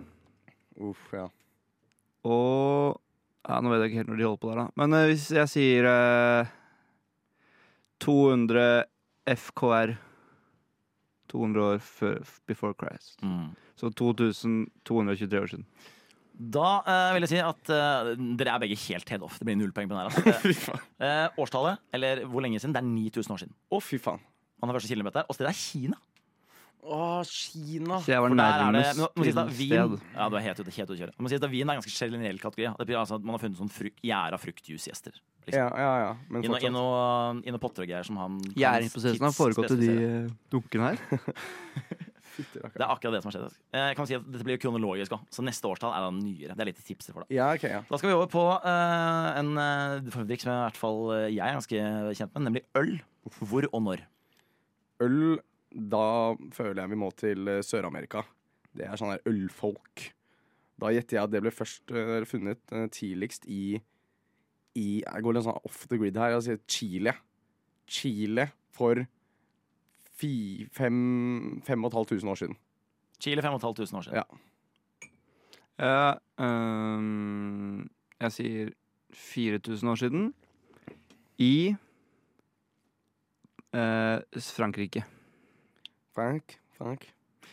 Uff, 0.81 1.09
ja. 1.13 1.27
Og 2.27 2.99
ja, 3.47 3.57
Nå 3.57 3.71
vet 3.71 3.81
jeg 3.81 3.91
ikke 3.91 4.01
helt 4.03 4.11
når 4.11 4.19
de 4.19 4.27
holder 4.29 4.41
på 4.43 4.51
der, 4.51 4.61
da. 4.61 4.67
Men 4.81 4.97
uh, 4.97 5.07
hvis 5.09 5.27
jeg 5.35 5.51
sier 5.51 5.89
eh, 5.89 6.55
200 8.01 8.85
FKR 9.37 9.97
200 11.31 11.63
år 11.63 11.77
før 11.77 12.19
before 12.47 12.73
Christ. 12.75 13.23
Mm. 13.23 13.51
Så 13.75 13.89
2223 13.89 15.41
år 15.41 15.47
siden. 15.47 15.65
Da 16.33 16.69
eh, 16.87 17.09
vil 17.15 17.25
jeg 17.27 17.31
si 17.33 17.41
at 17.43 17.71
eh, 17.75 18.11
dere 18.39 18.55
er 18.55 18.61
begge 18.63 18.77
helt 18.87 19.09
head 19.13 19.25
off. 19.25 19.35
Det 19.39 19.45
blir 19.49 19.57
null 19.59 19.73
poeng 19.75 19.89
på 19.91 19.93
den 19.97 20.01
her. 20.01 20.11
Altså. 20.11 20.37
Fy 20.45 20.53
faen. 20.57 20.85
Eh, 21.01 21.41
årstallet, 21.43 21.81
eller 21.93 22.23
hvor 22.29 22.41
lenge 22.45 22.61
siden, 22.61 22.73
det 22.77 22.81
er 22.81 22.87
9000 22.87 23.35
år 23.35 23.43
siden. 23.43 23.57
Å, 23.71 23.81
fy 23.83 23.99
faen. 24.01 24.23
Man 24.61 24.71
har 24.71 24.77
første 24.79 24.93
kilometer, 24.93 25.27
Og 25.29 25.37
stedet 25.37 25.51
er 25.51 25.57
Kina. 25.59 25.99
Å, 26.81 27.21
Kina. 27.29 27.99
Så 28.01 28.09
jeg 28.09 28.21
var 28.23 28.31
For 28.31 28.39
der 28.39 28.47
er 28.47 28.57
det, 28.57 28.65
nærmest 28.81 29.01
nå, 29.01 29.09
må 29.13 29.25
sies 29.27 29.35
da, 29.37 29.43
til 29.45 29.57
Vin, 29.59 29.73
sted. 29.99 30.13
ja, 30.17 30.29
du 30.33 30.37
er 30.39 30.45
helt 30.47 30.61
ute, 30.63 30.73
helt 30.73 30.89
ute 30.89 30.95
å 30.95 30.99
kjøre. 31.03 31.13
Det 31.13 31.25
må 31.25 31.29
sies 31.33 31.41
da, 31.43 31.49
Vin 31.51 31.61
er 31.69 31.75
en 31.75 31.81
ganske 31.83 31.93
generell 31.93 32.39
kategori. 32.41 32.65
ja. 32.65 32.71
Det 32.79 32.87
betyr 32.87 33.01
altså 33.03 33.19
at 33.19 33.27
man 33.27 33.37
har 33.37 33.43
funnet 33.43 33.59
sånn 33.61 33.69
fruk, 33.75 33.99
gjæra 34.01 34.39
fruktjuicegjester. 34.41 35.19
Liksom. 35.45 35.57
Ja, 35.61 35.67
ja, 35.77 35.91
ja. 36.01 36.09
Men 36.29 36.41
I 36.41 36.49
noen 36.49 36.57
fortsatt. 36.57 36.73
noe, 36.73 37.41
i 37.45 37.53
noe 37.53 37.61
potter 37.61 37.85
og 37.85 37.89
greier 37.91 38.05
som 38.05 38.17
han 38.21 38.39
Gjæringsprosessen 38.57 39.25
har 39.27 39.33
foregått 39.37 39.75
i 39.75 39.79
de 39.83 39.93
eh, 40.07 40.33
dunkene 40.53 40.89
her. 40.89 41.05
Det 42.37 42.63
er 42.63 42.87
akkurat 42.87 43.15
det 43.15 43.21
som 43.23 43.29
har 43.31 43.35
skjedd. 43.35 43.57
Eh, 43.73 43.85
Jeg 43.91 43.97
kan 43.99 44.07
si 44.09 44.15
at 44.17 44.25
Dette 44.31 44.45
blir 44.47 44.55
jo 44.57 44.61
kronologisk 44.63 45.15
òg, 45.17 45.25
så 45.33 45.43
neste 45.45 45.67
årstall 45.67 45.93
er 45.97 46.05
da 46.05 46.11
nyere. 46.15 46.55
Det 46.55 46.63
er 46.63 46.69
litt 46.71 46.81
tips 46.87 47.11
for 47.11 47.25
deg. 47.25 47.35
Ja, 47.35 47.49
ok, 47.57 47.65
ja. 47.69 47.81
Da 47.89 47.99
skal 47.99 48.11
vi 48.11 48.15
over 48.15 48.29
på 48.31 48.43
uh, 48.63 49.29
en 49.41 49.51
uh, 49.59 50.11
formdrikk 50.13 50.43
som 50.45 50.53
i 50.53 50.63
hvert 50.63 50.79
fall 50.79 51.01
eh, 51.17 51.27
jeg 51.35 51.43
er 51.45 51.57
ganske 51.59 51.83
kjent 52.21 52.33
med, 52.35 52.45
nemlig 52.47 52.63
øl. 52.79 52.93
Hvor 53.41 53.67
og 53.71 53.83
når? 53.89 54.05
Øl, 55.05 55.19
da 55.71 56.05
føler 56.55 56.81
jeg 56.83 56.93
vi 56.93 56.99
må 57.03 57.11
til 57.19 57.51
eh, 57.51 57.61
Sør-Amerika. 57.65 58.23
Det 58.71 58.87
er 58.87 58.99
sånn 58.99 59.13
der 59.13 59.23
ølfolk. 59.29 60.07
Da 60.81 60.89
gjetter 60.95 61.17
jeg 61.19 61.27
at 61.27 61.33
det 61.33 61.41
ble 61.43 61.53
først 61.53 61.91
uh, 61.93 62.21
funnet 62.29 62.61
uh, 62.73 62.87
tidligst 62.91 63.45
i 63.51 63.79
i 64.79 65.01
Jeg 65.03 65.23
går 65.25 65.35
litt 65.35 65.43
sånn 65.43 65.65
off 65.67 65.81
the 65.91 65.97
grid 65.99 66.15
her. 66.15 66.31
Jeg 66.37 66.45
sier 66.45 66.59
Chile. 66.71 67.13
Chile 67.91 68.45
for 68.71 69.01
fi, 70.21 70.33
fem, 70.75 71.61
fem 71.65 71.83
og 71.83 71.91
et 71.91 71.97
halvt 71.99 72.13
tusen 72.15 72.31
år 72.31 72.39
siden. 72.43 72.57
Chile 73.21 73.41
5500 73.41 73.97
år 73.97 74.07
siden. 74.07 74.21
Ja. 74.21 74.25
Uh, 75.81 76.15
um, 76.45 77.89
jeg 78.21 78.35
sier 78.37 78.73
4000 79.17 79.89
år 79.89 80.01
siden. 80.01 80.27
I 81.41 81.75
uh, 83.73 84.21
Frankrike. 84.37 85.03
Frank, 86.15 86.59
Frank. 86.77 87.07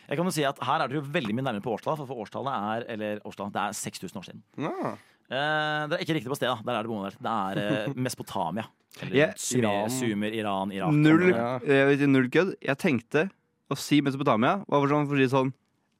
Jeg 0.09 0.17
kan 0.17 0.25
jo 0.25 0.33
si 0.33 0.43
at 0.43 0.57
Her 0.65 0.83
er 0.83 0.89
dere 0.89 1.05
veldig 1.05 1.35
mye 1.37 1.45
nærmere 1.45 1.63
på 1.63 1.73
årstallet, 1.75 2.01
for, 2.01 2.09
for 2.09 2.25
årstallet 2.25 2.53
er 2.53 2.85
eller 2.95 3.21
årstallet, 3.25 3.53
det 3.53 3.61
er 3.61 3.77
6000 3.77 4.19
år 4.19 4.27
siden. 4.27 4.43
Ja. 4.57 4.95
Eh, 5.29 5.81
det 5.89 5.97
er 5.99 6.03
ikke 6.05 6.15
riktig 6.17 6.31
på 6.31 6.37
stedet. 6.39 6.57
Der 6.65 6.73
er 6.79 6.81
det 6.85 6.89
boende. 6.89 7.11
Det 7.21 7.33
er 7.33 7.61
eh, 7.85 7.93
Mesopotamia. 8.07 8.65
Eller 9.05 9.33
Sumer, 9.37 9.69
Iran. 9.69 9.89
Sumer, 9.93 10.33
Iran, 10.33 10.71
Irak. 10.73 10.93
Null, 10.97 11.27
jeg 11.69 12.07
null 12.09 12.29
kødd. 12.33 12.55
Jeg 12.65 12.77
tenkte 12.81 13.27
å 13.69 13.77
si 13.77 14.01
Mesopotamia. 14.01 14.63
Var 14.65 14.81
for 14.81 14.89
sånn, 14.95 15.07
si 15.13 15.27
sånn 15.29 15.53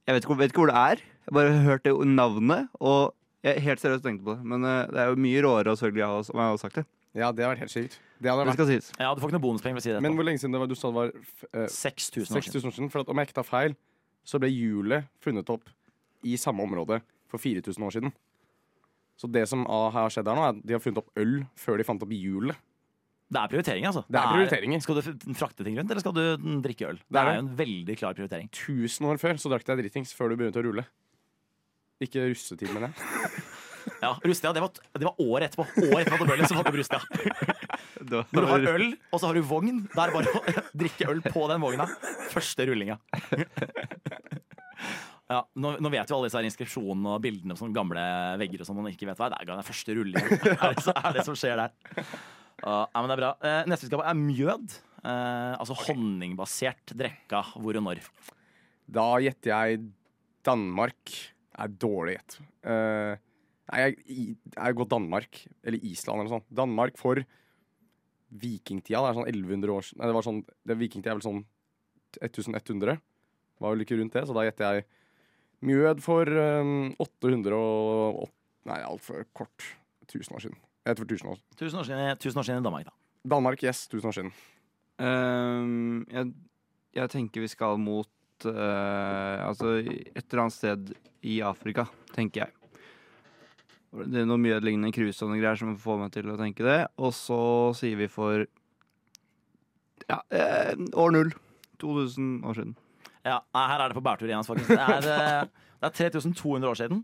Jeg 0.09 0.15
vet 0.15 0.23
ikke, 0.25 0.33
hvor- 0.33 0.39
vet 0.41 0.51
ikke 0.53 0.63
hvor 0.63 0.71
det 0.73 0.79
er. 0.81 1.03
Jeg 1.29 1.33
bare 1.37 1.51
hørte 1.67 1.93
navnet, 2.09 2.69
og 2.81 3.13
jeg 3.45 3.61
helt 3.61 3.79
seriøst 3.79 4.01
tenkte 4.03 4.25
på 4.25 4.33
det. 4.35 4.43
Men 4.49 4.65
eh, 4.65 4.87
det 4.89 4.97
er 5.03 5.11
jo 5.13 5.19
mye 5.21 5.43
råere 5.45 5.69
å 5.69 5.77
selvfølgelig 5.77 6.01
jeg 6.01 6.09
har- 6.09 6.31
om 6.33 6.39
jeg 6.41 6.49
hadde 6.49 6.63
sagt 6.65 6.75
det. 6.81 6.85
ja, 7.13 7.31
det 7.31 7.43
har 7.45 7.53
vært 7.55 7.59
helt 7.61 7.71
sykt. 7.75 7.99
Det 8.19 8.27
hadde 8.31 8.41
Det 8.43 8.47
vært. 8.49 8.57
skal 8.57 8.67
sies. 8.67 8.91
Ja, 8.99 9.13
Du 9.13 9.21
får 9.21 9.29
ikke 9.29 9.37
noe 9.37 9.45
bonuspenger 9.45 9.75
for 9.77 9.79
å 9.79 9.85
si 9.85 9.91
det. 9.93 10.01
Men 10.01 10.15
hvor 10.17 10.25
lenge 10.25 10.39
siden 10.41 10.51
det 10.51 10.59
var 10.59 10.67
du 10.67 10.75
sa 10.75 10.89
det 10.89 10.97
var 10.97 11.11
eh, 11.53 11.67
6000 11.69 12.35
år 12.35 12.41
siden. 12.41 12.51
6000 12.51 12.67
år 12.67 12.73
siden? 12.75 12.89
For 12.91 12.99
at 13.05 13.09
om 13.13 13.15
jeg 13.21 13.27
ikke 13.29 13.37
tar 13.37 13.47
feil, 13.47 13.75
så 14.25 14.39
ble 14.41 14.49
hjulet 14.49 15.05
funnet 15.21 15.49
opp 15.53 15.69
i 16.25 16.35
samme 16.35 16.65
område 16.65 17.01
for 17.29 17.37
4000 17.37 17.85
år 17.85 17.93
siden. 17.93 18.11
Så 19.19 19.27
det 19.27 19.43
som 19.51 19.65
har 19.67 20.11
skjedd 20.13 20.29
her 20.31 20.37
nå, 20.37 20.45
er 20.47 20.55
at 20.55 20.59
de 20.63 20.75
har 20.77 20.83
funnet 20.83 21.01
opp 21.01 21.19
øl 21.19 21.41
før 21.59 21.79
de 21.81 21.85
fant 21.87 22.03
opp 22.05 22.13
hjulet. 22.15 22.59
Det 23.29 23.37
er 23.37 23.51
prioritering, 23.51 23.85
altså. 23.85 24.01
Det 24.09 24.17
er 24.17 24.31
prioriteringer. 24.31 24.81
Skal 24.81 24.97
du 24.97 25.33
frakte 25.37 25.65
ting 25.65 25.75
rundt, 25.77 25.91
eller 25.91 26.01
skal 26.01 26.15
du 26.15 26.23
drikke 26.63 26.87
øl? 26.87 27.01
Det 27.05 27.19
er 27.19 27.27
er 27.29 27.37
jo 27.37 27.43
en 27.43 27.51
veldig 27.59 27.97
klar 27.99 28.15
prioritering. 28.17 28.49
Tusen 28.55 29.05
år 29.05 29.19
før 29.21 29.37
så 29.37 29.51
drakk 29.51 29.67
jeg 29.67 29.83
dritings 29.83 30.15
før 30.17 30.31
du 30.31 30.39
begynte 30.39 30.63
å 30.63 30.65
rulle. 30.65 30.87
Ikke 32.01 32.29
russetid, 32.31 32.71
mener 32.73 32.89
jeg. 32.89 33.43
Ja, 34.03 34.11
Rustia, 34.23 34.51
det 34.53 34.61
var, 34.61 34.69
det 34.93 35.05
var 35.07 35.15
året 35.23 35.49
etterpå. 35.49 35.65
Året 35.89 36.07
etterpå 36.07 36.25
at 36.29 36.51
så 36.51 36.57
fant 36.57 36.67
du 36.69 36.77
Rustia. 36.77 36.99
Når 38.11 38.43
du 38.43 38.47
har 38.47 38.67
øl, 38.75 38.85
og 39.11 39.19
så 39.21 39.29
har 39.29 39.39
du 39.39 39.47
vogn, 39.49 39.81
da 39.95 40.05
er 40.05 40.11
det 40.11 40.17
bare 40.19 40.33
å 40.35 40.63
drikke 40.83 41.07
øl 41.11 41.21
på 41.25 41.45
den 41.51 41.63
vogna. 41.63 41.87
Første 42.31 42.67
rullinga. 42.69 42.99
Ja, 45.29 45.43
nå, 45.61 45.75
nå 45.77 45.91
vet 45.93 46.09
jo 46.09 46.17
alle 46.17 46.25
disse 46.25 46.39
her 46.39 46.47
inskripsjonene 46.47 47.13
og 47.13 47.21
bildene 47.21 47.53
på 47.53 47.61
sånne 47.61 47.77
gamle 47.77 48.03
vegger 48.41 48.63
og 48.63 48.69
sånn, 48.69 48.79
man 48.81 48.89
ikke 48.89 49.05
vet 49.11 49.19
hva 49.19 49.27
er. 49.29 49.45
Det 49.45 49.57
er 49.61 49.67
første 49.67 49.95
rullinga. 49.99 50.39
Er 50.65 50.73
det, 50.73 50.95
er 50.95 51.17
det 51.19 51.25
som 51.27 51.37
skjer 51.37 51.61
der. 51.61 51.75
Uh, 52.59 52.83
ja, 52.89 52.97
men 52.97 53.11
det 53.11 53.15
er 53.15 53.21
bra. 53.21 53.29
Uh, 53.43 53.59
neste 53.69 53.85
vi 53.85 53.91
skal 53.91 54.01
på, 54.01 54.07
er 54.09 54.17
mjød. 54.17 54.75
Uh, 55.03 55.53
altså 55.53 55.77
honningbasert 55.85 56.95
drekka. 56.97 57.43
Hvor 57.61 57.77
og 57.77 57.85
når? 57.85 58.01
Da 58.89 59.05
gjetter 59.21 59.53
jeg 59.53 59.85
Danmark 60.49 61.15
er 61.59 61.77
dårlig 61.77 62.17
gjett. 62.17 62.39
Uh, 62.65 63.13
nei, 63.69 63.83
jeg, 63.85 64.35
har 64.57 64.73
jeg 64.73 64.81
går 64.81 64.91
Danmark. 64.97 65.43
Eller 65.61 65.85
Island 65.93 66.15
eller 66.15 66.25
noe 66.31 66.39
sånt. 66.39 66.49
Danmark 66.63 66.97
for 66.99 67.21
vikingtida. 68.29 69.05
Det 69.05 69.13
er 69.13 69.19
sånn 69.21 69.29
1100 69.29 69.77
år. 69.77 69.93
Nei, 69.93 70.09
det 70.09 70.17
var 70.17 70.25
sånn 70.25 70.41
det 70.41 70.81
Vikingtida 70.81 71.13
er 71.13 71.21
vel 71.21 71.27
sånn 71.29 71.43
1100. 72.17 72.97
Var 73.59 73.75
vel 73.75 73.85
ikke 73.85 73.99
rundt 73.99 74.17
det, 74.17 74.25
så 74.25 74.33
da 74.33 74.49
gjetter 74.49 74.79
jeg 74.79 74.89
Mjød 75.65 75.99
for 76.03 76.29
um, 76.29 76.93
800 76.99 77.53
og 77.55 78.23
åt- 78.23 78.35
Nei, 78.69 78.79
altfor 78.85 79.23
kort. 79.33 79.65
1000 80.09 80.35
år 80.35 80.39
siden. 80.43 80.57
Jeg 80.85 80.95
tror 80.97 81.05
1000 81.05 81.29
år. 81.31 81.39
Siden, 81.59 82.17
tusen 82.19 82.39
år 82.39 82.43
siden 82.47 82.61
i 82.61 82.65
Danmark, 82.65 82.85
da. 82.85 82.91
Danmark, 83.29 83.63
yes. 83.63 83.87
1000 83.87 84.07
år 84.09 84.15
siden. 84.17 84.31
Um, 84.99 86.05
jeg, 86.11 86.31
jeg 86.95 87.09
tenker 87.09 87.41
vi 87.41 87.47
skal 87.47 87.77
mot 87.79 88.09
uh, 88.45 89.47
Altså 89.47 89.77
et 89.79 90.25
eller 90.25 90.41
annet 90.43 90.53
sted 90.55 90.91
i 91.23 91.39
Afrika, 91.45 91.85
tenker 92.15 92.45
jeg. 92.45 92.55
Det 93.89 94.21
er 94.21 94.27
noe 94.29 94.37
mjødlignende 94.37 94.65
lignende 94.91 94.93
cruise 94.93 95.23
og 95.25 95.31
noen 95.31 95.41
greier 95.41 95.57
som 95.59 95.71
får 95.79 95.97
meg 96.03 96.11
til 96.13 96.29
å 96.29 96.37
tenke 96.39 96.63
det. 96.67 96.79
Og 97.01 97.13
så 97.17 97.39
sier 97.79 97.97
vi 97.99 98.07
for 98.11 98.43
ja, 100.09 100.19
eh, 100.29 100.75
år 100.93 101.15
null. 101.15 101.31
2000 101.79 102.43
år 102.45 102.57
siden. 102.59 102.75
Ja, 103.29 103.39
nei, 103.55 103.63
Her 103.71 103.83
er 103.85 103.91
det 103.91 103.97
på 103.97 104.03
bærtur 104.05 104.29
igjen, 104.29 104.45
faktisk. 104.47 104.69
Det 104.73 104.81
er, 104.81 105.07
eh, 105.13 105.65
det 105.79 105.89
er 105.89 105.95
3200 106.11 106.69
år 106.71 106.79
siden, 106.81 107.01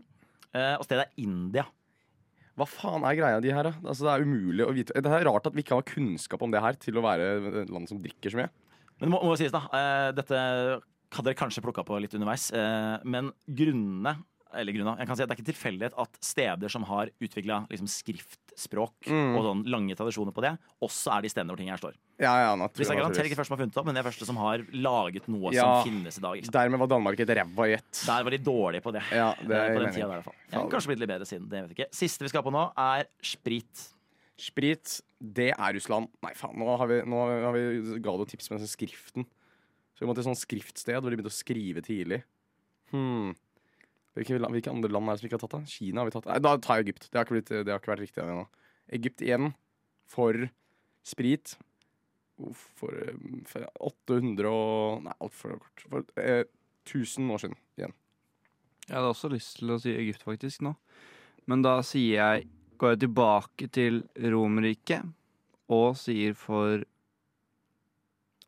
eh, 0.52 0.74
og 0.76 0.84
stedet 0.86 1.06
er 1.06 1.22
India. 1.22 1.66
Hva 2.56 2.66
faen 2.68 3.04
er 3.04 3.16
greia 3.18 3.40
de 3.44 3.52
her, 3.52 3.68
da? 3.68 3.74
Altså, 3.84 4.06
det 4.06 4.12
er 4.14 4.24
umulig 4.24 4.64
å 4.64 4.72
vite. 4.74 4.96
Det 5.04 5.12
er 5.12 5.26
rart 5.28 5.48
at 5.48 5.56
vi 5.56 5.64
ikke 5.64 5.76
har 5.76 5.88
kunnskap 5.88 6.42
om 6.42 6.54
det 6.54 6.62
her 6.64 6.78
til 6.80 6.96
å 6.96 7.04
være 7.04 7.26
et 7.64 7.72
land 7.72 7.90
som 7.90 8.00
drikker 8.00 8.32
så 8.32 8.40
mye. 8.40 8.52
Men 8.96 9.08
det 9.08 9.12
må, 9.12 9.20
må 9.20 9.34
jo 9.34 9.40
sies, 9.42 9.52
da. 9.52 9.66
eh, 9.76 10.12
dette 10.16 10.38
hadde 11.16 11.28
dere 11.28 11.38
kanskje 11.38 11.62
plukka 11.64 11.84
på 11.86 12.00
litt 12.00 12.16
underveis. 12.16 12.48
men 13.04 13.30
grunnene 13.46 14.16
eller 14.56 14.72
grunna, 14.72 14.96
jeg 14.98 15.06
kan 15.06 15.16
si 15.16 15.22
at 15.22 15.28
Det 15.28 15.36
er 15.36 15.42
ikke 15.42 15.52
tilfeldighet 15.52 15.94
at 15.98 16.18
steder 16.24 16.68
som 16.72 16.82
har 16.88 17.10
utvikla 17.20 17.66
liksom, 17.70 17.86
skriftspråk 17.88 19.06
Mm. 19.06 19.36
og 19.36 19.42
sånn 19.44 19.62
lange 19.68 19.94
tradisjoner 19.94 20.32
på 20.32 20.40
det, 20.42 20.54
også 20.82 21.12
er 21.18 21.22
de 21.22 21.28
stedene 21.28 21.52
hvor 21.52 21.58
ting 21.60 21.68
her 21.68 21.76
står. 21.80 21.94
Ja, 22.18 22.32
ja, 22.40 22.52
naturligvis. 22.56 22.86
Disse 22.88 22.94
er 22.96 23.00
garantert 23.02 23.26
ikke 23.28 23.36
først 23.36 23.48
som 23.50 23.56
har 23.58 23.62
funnet 23.64 23.74
det 23.74 23.80
opp, 23.82 23.86
men 23.86 23.94
det 23.94 24.00
er 24.04 24.08
første 24.10 24.26
som 24.26 24.36
har 24.40 24.58
laget 24.72 25.28
noe 25.28 25.52
Ja. 25.52 25.62
som 25.82 25.90
finnes 25.92 26.16
i 26.18 26.20
dag. 26.24 26.42
Dermed 26.56 26.78
var 26.80 26.86
Danmark 26.88 27.20
et 27.20 27.28
ræva 27.28 27.66
gjett. 27.68 28.06
Der 28.06 28.22
var 28.24 28.30
de 28.30 28.38
dårlige 28.38 28.82
på 28.82 28.92
det. 28.92 29.02
Ja, 29.12 29.34
det 29.34 29.50
Eh, 29.50 29.66
er 29.66 29.76
på 29.76 29.84
den 29.84 29.92
tida 29.92 30.06
der, 30.08 30.16
i 30.16 30.22
hvert 30.22 30.24
fall. 30.24 30.34
Ja, 30.52 30.66
kanskje 30.68 30.86
blitt 30.88 30.98
litt 31.00 31.08
bedre 31.12 31.26
siden. 31.28 31.48
Det 31.48 31.60
vet 31.68 31.76
jeg 31.76 31.86
ikke. 31.86 31.94
Siste 31.94 32.22
vi 32.24 32.28
skal 32.28 32.42
på 32.42 32.52
nå, 32.52 32.72
er 32.76 33.04
sprit. 33.22 33.92
Sprit, 34.38 35.00
det 35.20 35.52
er 35.56 35.72
Russland. 35.72 36.08
Nei, 36.22 36.32
faen, 36.36 36.56
nå 36.56 36.76
har 36.78 36.86
vi, 36.88 37.00
nå 37.08 37.20
har 37.44 37.52
vi 37.52 37.98
ga 38.00 38.16
du 38.16 38.24
tips 38.24 38.50
med 38.50 38.60
den 38.60 38.68
skriften. 38.68 39.24
Så 39.96 40.00
vi 40.00 40.06
må 40.06 40.14
til 40.14 40.20
et 40.24 40.28
sånt 40.28 40.40
skriftsted 40.44 41.00
hvor 41.00 41.08
de 41.08 41.16
begynte 41.16 41.32
å 41.32 41.36
skrive 41.44 41.80
tidlig. 41.84 42.22
Hmm. 42.92 43.34
Hvilke, 44.16 44.38
hvilke 44.40 44.72
andre 44.72 44.88
land 44.88 45.10
er 45.10 45.16
det 45.16 45.20
som 45.20 45.28
ikke 45.28 45.36
har 45.36 45.44
tatt 45.44 45.56
det? 45.58 45.74
Kina 45.74 46.00
har 46.00 46.08
vi 46.08 46.14
tatt. 46.14 46.28
Nei, 46.30 46.40
da 46.40 46.54
tar 46.64 46.80
jeg 46.80 46.86
Egypt. 46.86 47.08
Det 47.10 47.18
har 47.18 47.26
ikke, 47.26 47.36
blitt, 47.36 47.50
det 47.52 47.72
har 47.72 47.82
ikke 47.82 47.92
vært 47.92 48.04
riktig 48.06 48.22
ennå. 48.24 48.46
Egypt 48.96 49.24
igjen 49.26 49.50
for 50.08 50.46
sprit. 51.06 51.56
For, 52.36 53.12
for 53.48 53.68
800 53.90 54.48
og 54.50 55.04
Nei, 55.04 55.14
altfor 55.24 55.58
kort. 55.60 55.84
For 55.84 56.24
eh, 56.24 56.42
1000 56.88 57.30
år 57.32 57.44
siden 57.44 57.60
igjen. 57.76 57.94
Jeg 58.86 58.96
hadde 58.96 59.12
også 59.12 59.30
lyst 59.32 59.60
til 59.60 59.74
å 59.74 59.78
si 59.82 59.94
Egypt 59.96 60.24
faktisk 60.24 60.64
nå. 60.64 60.76
Men 61.50 61.64
da 61.66 61.78
sier 61.86 62.20
jeg 62.20 62.52
Går 62.76 62.92
jeg 62.92 62.98
tilbake 63.06 63.66
til 63.72 64.02
Romerriket 64.20 65.06
og 65.72 65.94
sier 65.96 66.34
for 66.36 66.82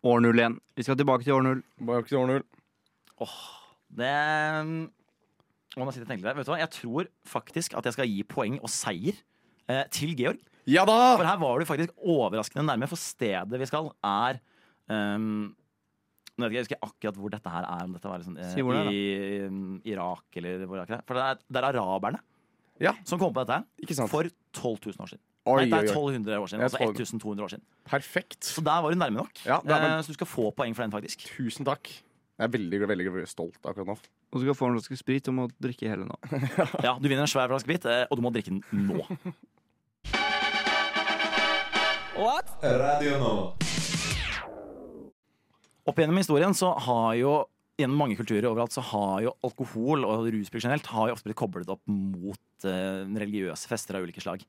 år 0.05 0.21
null 0.21 0.37
igjen. 0.43 0.59
Vi 0.77 0.85
skal 0.85 0.99
tilbake 1.01 1.25
til 1.25 1.39
år 1.39 1.47
null. 1.47 1.63
Bare 1.81 2.03
ikke 2.03 2.13
til 2.13 2.21
år 2.21 2.29
null. 2.29 2.45
Det 3.97 4.13
Å, 5.79 5.85
nå 5.87 5.93
sitter 5.95 6.05
jeg 6.05 6.09
og 6.09 6.13
tenker. 6.17 6.35
Vet 6.41 6.49
du 6.49 6.53
hva? 6.53 6.59
Jeg 6.59 6.73
tror 6.75 7.09
faktisk 7.31 7.77
at 7.79 7.87
jeg 7.87 7.95
skal 7.95 8.09
gi 8.11 8.23
poeng 8.27 8.59
og 8.59 8.71
seier 8.73 9.15
eh, 9.71 9.85
til 9.95 10.15
Georg. 10.19 10.41
Ja 10.69 10.83
da! 10.89 11.15
For 11.17 11.25
her 11.25 11.39
var 11.41 11.63
du 11.63 11.65
faktisk 11.69 11.95
overraskende 12.05 12.67
nærme, 12.69 12.89
for 12.91 13.01
stedet 13.01 13.61
vi 13.63 13.69
skal, 13.71 13.89
er 14.05 14.41
um, 14.93 15.55
nå 16.39 16.47
vet 16.51 16.59
jeg, 16.59 16.67
ikke, 16.69 16.75
jeg 16.75 16.83
husker 16.83 16.83
akkurat 16.91 17.17
hvor 17.23 17.33
dette 17.33 17.53
her 17.55 17.65
er. 17.67 17.85
Om 17.87 17.95
dette 17.97 18.11
var 18.11 18.21
liksom, 18.21 18.37
eh, 18.43 18.51
Si 18.53 18.63
hvor 18.67 18.77
det 18.77 18.83
er. 18.85 18.91
I 18.93 19.47
um, 19.49 19.79
Irak 19.89 20.39
eller 20.43 20.67
hvor 20.69 20.83
er 20.83 20.91
det? 20.91 21.01
For 21.09 21.19
det 21.19 21.25
er, 21.25 21.41
det 21.49 21.63
er 21.63 21.69
araberne 21.73 22.21
Ja. 22.85 22.93
som 23.09 23.19
kom 23.19 23.33
på 23.35 23.43
dette 23.43 23.57
her 23.59 23.87
Ikke 23.87 23.97
sant? 23.99 24.11
for 24.13 24.29
12 24.55 24.93
000 24.93 25.03
år 25.07 25.13
siden. 25.15 25.23
Oi, 25.49 25.63
Nei, 25.65 25.69
det 25.73 25.79
er 25.89 25.95
1200 25.95 26.37
år 26.43 26.51
siden. 26.53 26.63
Altså 26.67 26.79
tror- 26.83 26.93
1200 26.93 27.45
år 27.47 27.53
siden. 27.55 27.65
Perfekt. 27.89 28.43
Så 28.45 28.61
der 28.61 28.83
var 28.85 28.93
du 28.93 28.99
nærme 29.01 29.23
nok. 29.23 29.41
Ja, 29.47 29.57
er 29.63 29.65
vel- 29.71 29.87
Eh, 29.97 30.03
så 30.05 30.13
du 30.13 30.19
skal 30.19 30.29
få 30.29 30.51
poeng 30.55 30.77
for 30.77 30.83
den, 30.85 30.93
faktisk. 30.93 31.25
Tusen 31.39 31.65
takk. 31.65 31.89
Jeg 32.39 32.47
er 32.47 32.53
veldig, 32.55 32.79
veldig, 32.87 33.05
veldig 33.17 33.27
stolt 33.27 33.59
akkurat 33.67 33.89
nå. 33.89 33.95
Og 33.99 34.37
så 34.37 34.45
skal 34.45 34.53
du 34.53 34.59
få 34.61 34.67
en 34.69 34.77
flaske 34.77 34.97
sprit 35.01 35.27
og 35.27 35.35
må 35.35 35.47
drikke 35.59 35.89
hele 35.91 36.05
nå. 36.07 36.19
Ja, 36.87 36.93
Du 36.95 37.09
vinner 37.11 37.25
en 37.25 37.31
svær 37.31 37.51
flaske 37.51 37.67
hvitt, 37.67 37.87
eh, 37.91 38.05
og 38.07 38.21
du 38.21 38.23
må 38.23 38.31
drikke 38.31 38.55
den 38.55 38.63
nå. 38.87 39.03
Radio 42.63 43.17
nå. 43.19 43.33
Opp 45.89 45.99
gjennom 45.99 46.21
historien 46.21 46.55
så 46.55 46.71
har 46.87 47.17
jo 47.19 47.33
gjennom 47.79 47.99
mange 48.05 48.19
kulturer 48.19 48.47
overalt 48.51 48.75
så 48.75 48.83
har 48.87 49.25
jo 49.27 49.35
alkohol 49.47 50.07
og 50.07 50.27
rusbruk 50.35 50.63
generelt 50.63 50.87
har 50.95 51.11
jo 51.11 51.17
ofte 51.17 51.31
blitt 51.31 51.39
koblet 51.39 51.71
opp 51.75 51.83
mot 51.91 52.67
eh, 52.67 53.03
religiøse 53.19 53.71
fester 53.71 53.99
av 53.99 54.07
ulike 54.07 54.23
slag. 54.23 54.47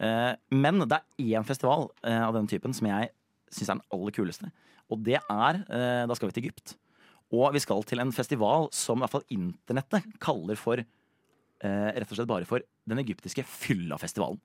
Eh, 0.00 0.32
men 0.56 0.84
det 0.84 1.00
er 1.02 1.36
én 1.36 1.48
festival 1.48 1.90
eh, 2.00 2.20
av 2.20 2.32
den 2.36 2.48
typen 2.48 2.76
som 2.76 2.88
jeg 2.88 3.12
syns 3.52 3.68
er 3.68 3.78
den 3.78 3.86
aller 3.96 4.16
kuleste. 4.16 4.52
Og 4.92 5.00
det 5.04 5.18
er 5.20 5.62
eh, 5.64 6.02
Da 6.08 6.16
skal 6.16 6.30
vi 6.30 6.36
til 6.36 6.46
Egypt. 6.48 6.76
Og 7.34 7.50
vi 7.56 7.62
skal 7.62 7.82
til 7.88 7.98
en 8.02 8.12
festival 8.14 8.68
som 8.74 9.00
i 9.00 9.04
hvert 9.04 9.14
fall 9.16 9.26
internettet 9.34 10.04
kaller 10.22 10.58
for 10.60 10.78
eh, 10.78 11.88
rett 11.96 12.12
og 12.12 12.18
slett 12.20 12.30
bare 12.30 12.46
for 12.46 12.62
den 12.86 13.02
egyptiske 13.02 13.42
fyllafestivalen. 13.50 14.38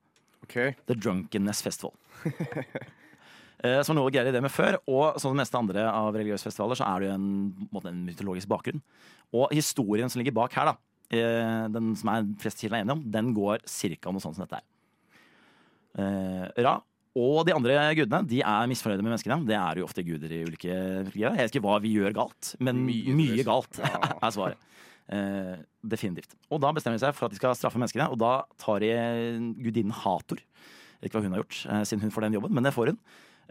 Okay. 0.48 0.74
The 0.90 0.98
Drunkenness 0.98 1.62
Festival. 1.66 1.94
Eh, 3.62 3.84
Som 3.86 3.94
noe 3.94 4.10
greier 4.10 4.32
i 4.32 4.34
det 4.34 4.40
med 4.42 4.50
før, 4.50 4.80
og 4.90 5.20
som 5.22 5.36
de 5.36 5.38
meste 5.38 5.54
andre 5.54 5.84
av 5.86 6.16
religiøse 6.16 6.48
festivaler, 6.48 6.80
så 6.80 6.88
er 6.88 7.04
det 7.04 7.10
jo 7.12 7.14
en, 7.14 7.28
måte 7.70 7.92
en 7.92 8.00
mytologisk 8.08 8.50
bakgrunn. 8.50 8.82
Og 9.38 9.52
historien 9.54 10.10
som 10.10 10.18
ligger 10.18 10.34
bak 10.34 10.56
her, 10.58 10.72
da, 10.72 10.74
eh, 11.14 11.68
den 11.70 11.92
som 12.00 12.10
er 12.10 12.26
flest 12.42 12.58
kilder 12.58 12.80
er 12.80 12.88
enige 12.88 12.96
om, 12.98 13.04
den 13.14 13.30
går 13.38 13.62
cirka 13.70 14.10
noe 14.10 14.24
sånt 14.24 14.34
som 14.40 14.48
dette 14.48 14.58
her. 14.58 14.66
Eh, 16.02 16.48
Ra 16.66 16.74
og 17.18 17.42
de 17.48 17.56
andre 17.56 17.78
gudene 17.98 18.22
de 18.30 18.40
er 18.40 18.68
misfornøyde 18.72 19.04
med 19.04 19.12
menneskene. 19.12 19.40
Det 19.48 19.56
er 19.58 19.82
jo 19.82 19.88
ofte 19.88 20.04
guder 20.08 20.32
i 20.32 20.44
ulike 20.48 20.72
religioner. 20.72 21.40
Jeg 21.40 21.40
vet 21.40 21.56
ikke 21.56 21.64
hva 21.66 21.80
vi 21.84 21.96
gjør 21.98 22.16
galt, 22.16 22.54
men 22.64 22.86
Mye, 22.88 23.16
mye, 23.18 23.48
galt 23.48 23.80
er 23.84 24.36
svaret. 24.36 24.68
Uh, 25.12 25.58
definitivt. 25.84 26.38
Og 26.48 26.62
da 26.64 26.70
bestemmer 26.72 26.96
de 26.96 27.04
seg 27.04 27.18
for 27.18 27.28
at 27.28 27.34
de 27.34 27.40
skal 27.40 27.58
straffe 27.60 27.82
menneskene, 27.82 28.08
og 28.14 28.22
da 28.22 28.46
tar 28.62 28.80
de 28.80 28.94
gudinnen 29.60 29.92
Hator. 29.92 30.40
Vet 31.02 31.10
ikke 31.10 31.20
hva 31.20 31.26
hun 31.26 31.36
har 31.36 31.44
gjort, 31.44 31.58
uh, 31.68 31.82
siden 31.84 32.06
hun 32.06 32.16
får 32.16 32.30
den 32.30 32.40
jobben, 32.40 32.56
men 32.56 32.64
det 32.64 32.72
får 32.78 32.94
hun. 32.94 33.02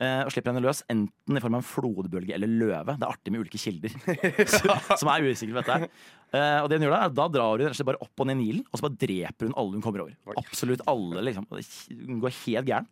Uh, 0.01 0.23
og 0.25 0.31
slipper 0.33 0.55
henne 0.55 0.65
løs 0.65 0.79
enten 0.89 1.37
i 1.37 1.43
form 1.45 1.59
av 1.59 1.61
en 1.61 1.69
flodbølge 1.69 2.33
eller 2.33 2.49
løve. 2.49 2.95
Det 2.97 3.05
er 3.05 3.11
artig 3.13 3.35
med 3.35 3.43
ulike 3.45 3.61
kilder 3.61 3.93
som 5.03 5.11
er 5.13 5.27
usikre 5.29 5.59
på 5.59 5.67
dette. 5.67 5.91
Eh, 6.31 6.59
og 6.63 6.71
det 6.71 6.79
hun 6.79 6.87
gjør 6.87 6.95
da, 6.95 7.03
er, 7.05 7.13
da 7.19 7.27
drar 7.35 7.61
hun 7.67 7.89
bare 7.91 8.01
opp 8.07 8.23
og 8.23 8.31
ned 8.31 8.39
Nilen, 8.39 8.65
og 8.71 8.79
så 8.79 8.87
bare 8.87 8.97
dreper 9.03 9.51
hun 9.51 9.57
alle 9.61 9.77
hun 9.77 9.85
kommer 9.85 10.07
over. 10.07 10.17
Absolutt 10.41 10.87
alle. 10.89 11.27
liksom. 11.29 11.45
Hun 11.51 12.23
går 12.23 12.33
helt 12.47 12.71
gæren. 12.71 12.89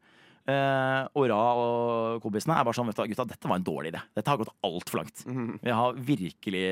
Eh, 0.49 1.09
og 1.21 2.23
kompisene 2.25 2.55
er 2.57 2.65
bare 2.65 2.73
sånn 2.79 2.89
vet 2.89 2.97
du, 2.97 3.03
gutta, 3.11 3.27
dette 3.29 3.49
var 3.51 3.59
en 3.61 3.67
dårlig 3.67 3.91
idé. 3.93 4.01
Dette 4.17 4.33
har 4.33 4.39
gått 4.41 4.55
altfor 4.65 5.03
langt. 5.03 5.25
Vi 5.61 5.75
har 5.77 5.99
virkelig 6.09 6.63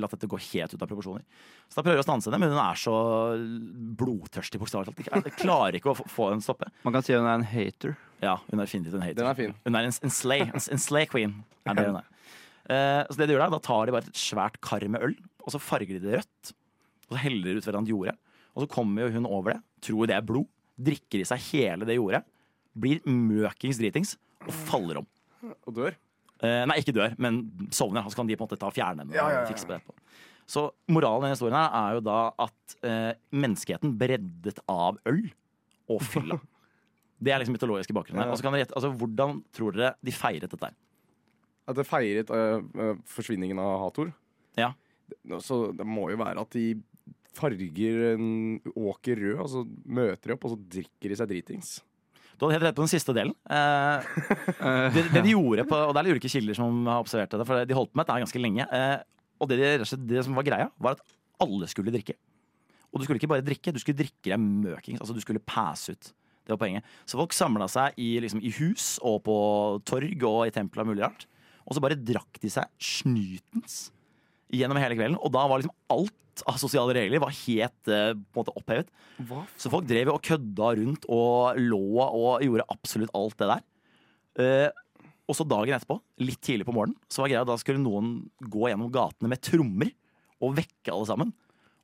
latt 0.00 0.14
dette 0.16 0.30
gå 0.32 0.38
helt 0.40 0.72
ut 0.72 0.80
av 0.82 0.88
proporsjoner. 0.88 1.26
Så 1.68 1.76
da 1.76 1.84
prøver 1.84 1.98
vi 2.00 2.04
å 2.04 2.06
stanse 2.06 2.30
henne, 2.30 2.40
men 2.40 2.54
hun 2.54 2.62
er 2.62 2.78
så 2.80 2.94
blodtørstig. 4.00 4.60
bokstavelig 4.62 4.94
talt. 5.04 5.24
Jeg 5.28 5.36
klarer 5.36 5.76
ikke 5.78 5.92
å 5.92 5.96
få- 5.98 6.08
få 6.08 6.30
henne 6.32 6.42
stoppe. 6.44 6.70
Man 6.84 6.92
kan 6.94 7.02
si 7.04 7.12
hun 7.12 7.26
er 7.26 7.34
en 7.34 7.44
hater. 7.44 7.96
Ja, 8.22 8.36
hun 8.50 8.60
er 8.60 8.64
definitivt 8.66 8.94
en 8.94 9.02
hater. 9.04 9.14
Den 9.20 9.26
er 9.26 9.34
fin. 9.34 9.54
Hun 9.66 9.74
er 9.76 9.84
en, 9.88 9.92
en 10.02 10.10
slay. 10.10 10.40
En, 10.48 10.56
en 10.72 10.78
slay 10.82 11.06
queen. 11.06 11.44
Er 11.66 11.74
det 11.74 11.86
hun 11.86 11.96
er. 12.00 12.08
Eh, 12.68 13.04
så 13.10 13.16
det 13.20 13.28
de 13.28 13.34
gjør 13.36 13.44
da, 13.46 13.50
da 13.58 13.62
tar 13.64 13.86
de 13.86 13.92
bare 13.92 14.08
et 14.08 14.14
svært 14.24 14.58
kar 14.64 14.80
med 14.88 15.02
øl, 15.02 15.14
og 15.44 15.52
så 15.54 15.60
farger 15.60 15.98
de 15.98 16.00
det 16.08 16.18
rødt. 16.22 16.54
Og 17.08 17.16
så 17.16 17.22
heller 17.22 17.52
de 17.52 17.60
ut 17.60 17.64
hverandre 17.68 17.92
jordet. 17.94 18.16
Og 18.56 18.64
så 18.64 18.68
kommer 18.72 19.06
jo 19.06 19.12
hun 19.20 19.26
over 19.28 19.54
det, 19.54 19.60
tror 19.86 20.06
det 20.10 20.16
er 20.16 20.24
blod, 20.26 20.48
drikker 20.78 21.20
i 21.20 21.28
seg 21.28 21.40
hele 21.52 21.84
det 21.88 21.96
jordet, 21.96 22.24
blir 22.76 23.00
møkings 23.08 23.78
dritings 23.80 24.16
og 24.46 24.52
faller 24.68 25.00
om. 25.02 25.08
Og 25.66 25.74
dør. 25.76 25.96
Eh, 26.38 26.64
nei, 26.70 26.78
ikke 26.82 26.94
dør, 26.94 27.14
men 27.18 27.40
sovner. 27.74 28.06
Så 28.10 28.18
kan 28.18 28.28
de 28.28 28.36
på 28.38 28.44
en 28.44 28.50
måte 28.50 28.60
ta 28.60 28.70
fjerne 28.74 29.02
henne 29.02 29.16
Ja, 29.16 29.26
ja, 29.26 29.40
ja. 29.40 29.46
og 29.46 29.52
fikse 29.52 29.66
på 29.66 29.74
det 29.74 29.80
etterpå. 29.80 29.96
Så 30.48 30.62
moralen 30.88 31.26
i 31.26 31.28
denne 31.28 31.36
historien 31.36 31.58
her 31.58 31.74
er 31.76 31.96
jo 31.98 32.04
da 32.06 32.18
at 32.46 32.76
eh, 32.86 33.10
menneskeheten 33.36 33.96
breddet 34.00 34.62
av 34.70 35.00
øl 35.08 35.26
og 35.92 36.04
fylla. 36.08 36.38
Det 37.18 37.32
er 37.34 37.42
liksom 37.42 37.56
mytologiske 37.56 37.94
bakgrunnen 37.96 38.22
her. 38.22 38.30
Og 38.30 38.38
kan 38.38 38.54
dere 38.54 38.62
gjette, 38.62 38.76
altså, 38.78 38.92
hvordan 38.94 39.40
tror 39.50 39.74
dere 39.74 39.88
de 40.06 40.12
feiret 40.14 40.52
dette? 40.52 40.68
her? 40.68 40.76
At 41.66 41.74
det 41.74 41.84
feiret 41.88 42.30
øh, 42.30 42.92
forsvinningen 43.10 43.58
av 43.58 43.72
Hator. 43.82 44.12
Ja. 44.54 44.68
Så 45.42 45.72
det 45.74 45.82
må 45.88 46.06
jo 46.12 46.20
være 46.20 46.44
at 46.46 46.54
de 46.54 46.76
farger 47.34 47.98
en 48.12 48.28
åker 48.70 49.18
rød, 49.18 49.42
og 49.42 49.50
så 49.50 49.64
møter 49.82 50.30
de 50.30 50.36
opp, 50.36 50.46
og 50.46 50.54
så 50.54 50.60
drikker 50.78 51.10
de 51.10 51.18
seg 51.18 51.30
dritings. 51.34 51.72
Du 52.38 52.44
hadde 52.46 52.54
helt 52.54 52.68
rett 52.68 52.76
på 52.78 52.84
den 52.84 52.92
siste 52.92 53.14
delen. 53.16 53.34
Eh, 53.50 54.08
det, 54.94 55.08
det 55.10 55.22
de 55.26 55.34
gjorde 55.34 55.64
på, 55.66 55.78
og 55.88 55.90
det 55.90 56.00
er 56.00 56.06
litt 56.06 56.18
ulike 56.18 56.30
kilder 56.30 56.58
som 56.58 56.84
har 56.86 57.02
observert 57.02 57.34
det, 57.34 57.46
for 57.48 57.66
de 57.66 57.76
holdt 57.76 57.90
på 57.90 57.98
med 57.98 58.06
dette 58.06 58.22
ganske 58.22 58.42
lenge. 58.42 58.66
Eh, 58.78 58.94
og 59.42 59.50
det, 59.50 59.58
de, 59.58 59.98
det 60.12 60.22
som 60.26 60.38
var 60.38 60.46
greia, 60.46 60.68
var 60.78 60.94
at 60.94 61.02
alle 61.42 61.66
skulle 61.70 61.94
drikke. 61.94 62.14
Og 62.92 63.00
du 63.00 63.04
skulle 63.04 63.20
ikke 63.20 63.30
bare 63.30 63.44
drikke, 63.44 63.74
du 63.74 63.80
skulle 63.82 63.98
drikke 63.98 64.30
deg 64.30 64.38
møkings. 64.38 65.02
Altså 65.02 65.16
du 65.16 65.20
skulle 65.22 65.42
passe 65.42 65.92
ut. 65.92 66.12
Det 66.48 66.54
var 66.54 66.62
poenget. 66.62 66.86
Så 67.04 67.18
folk 67.20 67.34
samla 67.36 67.66
seg 67.68 67.98
i, 68.00 68.14
liksom, 68.24 68.40
i 68.40 68.54
hus 68.56 68.94
og 69.04 69.20
på 69.26 69.36
torg 69.88 70.24
og 70.24 70.46
i 70.46 70.54
templer 70.54 70.86
og 70.86 70.92
mulig 70.94 71.04
rart. 71.04 71.26
Og 71.68 71.76
så 71.76 71.82
bare 71.84 71.98
drakk 72.00 72.38
de 72.40 72.48
seg 72.54 72.70
snytens 72.80 73.90
gjennom 74.54 74.80
hele 74.80 74.96
kvelden. 74.96 75.18
Og 75.20 75.34
da 75.34 75.42
var 75.44 75.60
liksom 75.60 75.74
alt 75.92 76.14
av 76.46 76.58
sosiale 76.60 76.94
regler 76.96 77.22
var 77.22 77.34
helt 77.34 77.90
eh, 77.90 78.12
på 78.14 78.38
en 78.38 78.42
måte 78.42 78.54
opphevet. 78.58 78.90
Så 79.58 79.72
folk 79.72 79.88
drev 79.88 80.12
og 80.12 80.22
kødda 80.24 80.74
rundt 80.78 81.08
og 81.10 81.58
lå 81.58 81.82
og 82.04 82.44
gjorde 82.44 82.68
absolutt 82.74 83.14
alt 83.18 83.38
det 83.40 83.50
der. 83.50 83.64
Eh, 84.38 84.84
og 85.28 85.36
så 85.36 85.44
dagen 85.44 85.76
etterpå, 85.76 85.98
litt 86.24 86.40
tidlig 86.44 86.64
på 86.64 86.72
morgenen, 86.72 86.96
så 87.12 87.22
var 87.24 87.32
greia 87.32 87.46
da 87.48 87.58
skulle 87.60 87.82
noen 87.82 88.14
gå 88.40 88.70
gjennom 88.70 88.92
gatene 88.92 89.28
med 89.28 89.42
trommer 89.44 89.90
og 90.40 90.54
vekke 90.56 90.94
alle 90.94 91.08
sammen. 91.08 91.32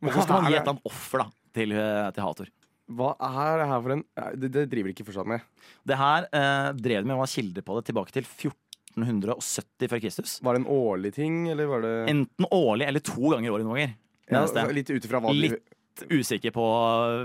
Og 0.04 0.12
så 0.12 0.24
skal 0.24 0.38
man 0.38 0.50
gi 0.50 0.56
et 0.56 0.62
eller 0.62 0.76
annet 0.76 0.88
offer 0.88 1.24
da, 1.24 1.26
til, 1.56 1.74
eh, 1.76 2.10
til 2.14 2.24
Hator. 2.24 2.52
Hva 2.94 3.14
er 3.16 3.62
det 3.62 3.66
her 3.70 3.80
for 3.80 3.94
en 3.94 4.02
Det, 4.36 4.48
det 4.52 4.64
driver 4.68 4.92
ikke 4.92 5.06
fortsatt 5.08 5.28
med. 5.28 5.44
Det 5.88 5.96
her 5.96 6.26
eh, 6.28 6.70
drev 6.76 7.00
de 7.00 7.08
med, 7.08 7.16
man 7.16 7.24
har 7.24 7.32
kilder 7.32 7.64
på 7.64 7.76
det 7.78 7.86
tilbake 7.88 8.12
til 8.12 8.26
1470 8.28 9.90
før 9.90 10.02
Kristus. 10.04 10.34
Var 10.44 10.56
det 10.56 10.62
en 10.62 10.72
årlig 10.72 11.14
ting, 11.16 11.38
eller 11.52 11.70
var 11.70 11.84
det 11.84 11.94
Enten 12.12 12.48
årlig 12.52 12.88
eller 12.88 13.04
to 13.04 13.32
ganger 13.32 13.48
i 13.48 13.54
året 13.54 13.66
noen 13.66 13.80
ganger. 13.80 13.94
Ja, 14.30 14.40
Neste. 14.40 14.66
Litt 14.72 14.90
ut 14.92 15.06
ifra 15.08 15.20
hva 15.22 15.32
du 15.34 15.40
Litt 15.44 15.74
usikker 16.10 16.50
på 16.50 16.62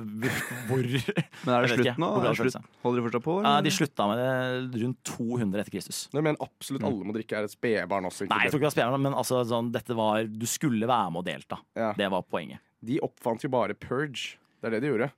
hvor 0.69 0.83
Men 0.85 1.53
er 1.55 1.65
det 1.65 1.69
slutt 1.73 2.01
nå? 2.01 2.09
Er 2.19 2.27
det 2.27 2.33
slutt? 2.37 2.67
Holder 2.83 2.99
de 2.99 3.05
fortsatt 3.07 3.25
på? 3.25 3.37
Ja, 3.45 3.53
de 3.65 3.73
slutta 3.73 4.07
med 4.11 4.21
det 4.21 4.83
rundt 4.83 4.99
200 5.09 5.63
etter 5.63 5.73
Kristus. 5.73 6.01
Nei, 6.13 6.23
men 6.27 6.37
absolutt 6.43 6.85
alle 6.85 7.07
må 7.07 7.15
drikke, 7.15 7.39
er 7.39 7.49
et 7.49 7.55
spedbarn 7.55 8.09
også. 8.09 8.27
Nei, 8.29 8.43
jeg 8.45 8.53
tror 8.53 8.61
ikke 8.61 8.69
det 8.69 8.75
spennende, 8.77 9.01
men 9.07 9.17
altså, 9.17 9.41
sånn, 9.49 9.71
dette 9.73 9.97
var, 9.97 10.27
du 10.29 10.45
skulle 10.49 10.89
være 10.89 11.13
med 11.15 11.23
og 11.23 11.29
delta. 11.31 11.61
Ja. 11.79 11.93
Det 11.97 12.11
var 12.13 12.27
poenget. 12.29 12.61
De 12.85 12.99
oppfant 13.03 13.43
jo 13.43 13.51
bare 13.53 13.75
purge. 13.75 14.37
Det 14.59 14.69
er 14.69 14.77
det 14.77 14.83
de 14.85 14.91
gjorde. 14.93 15.09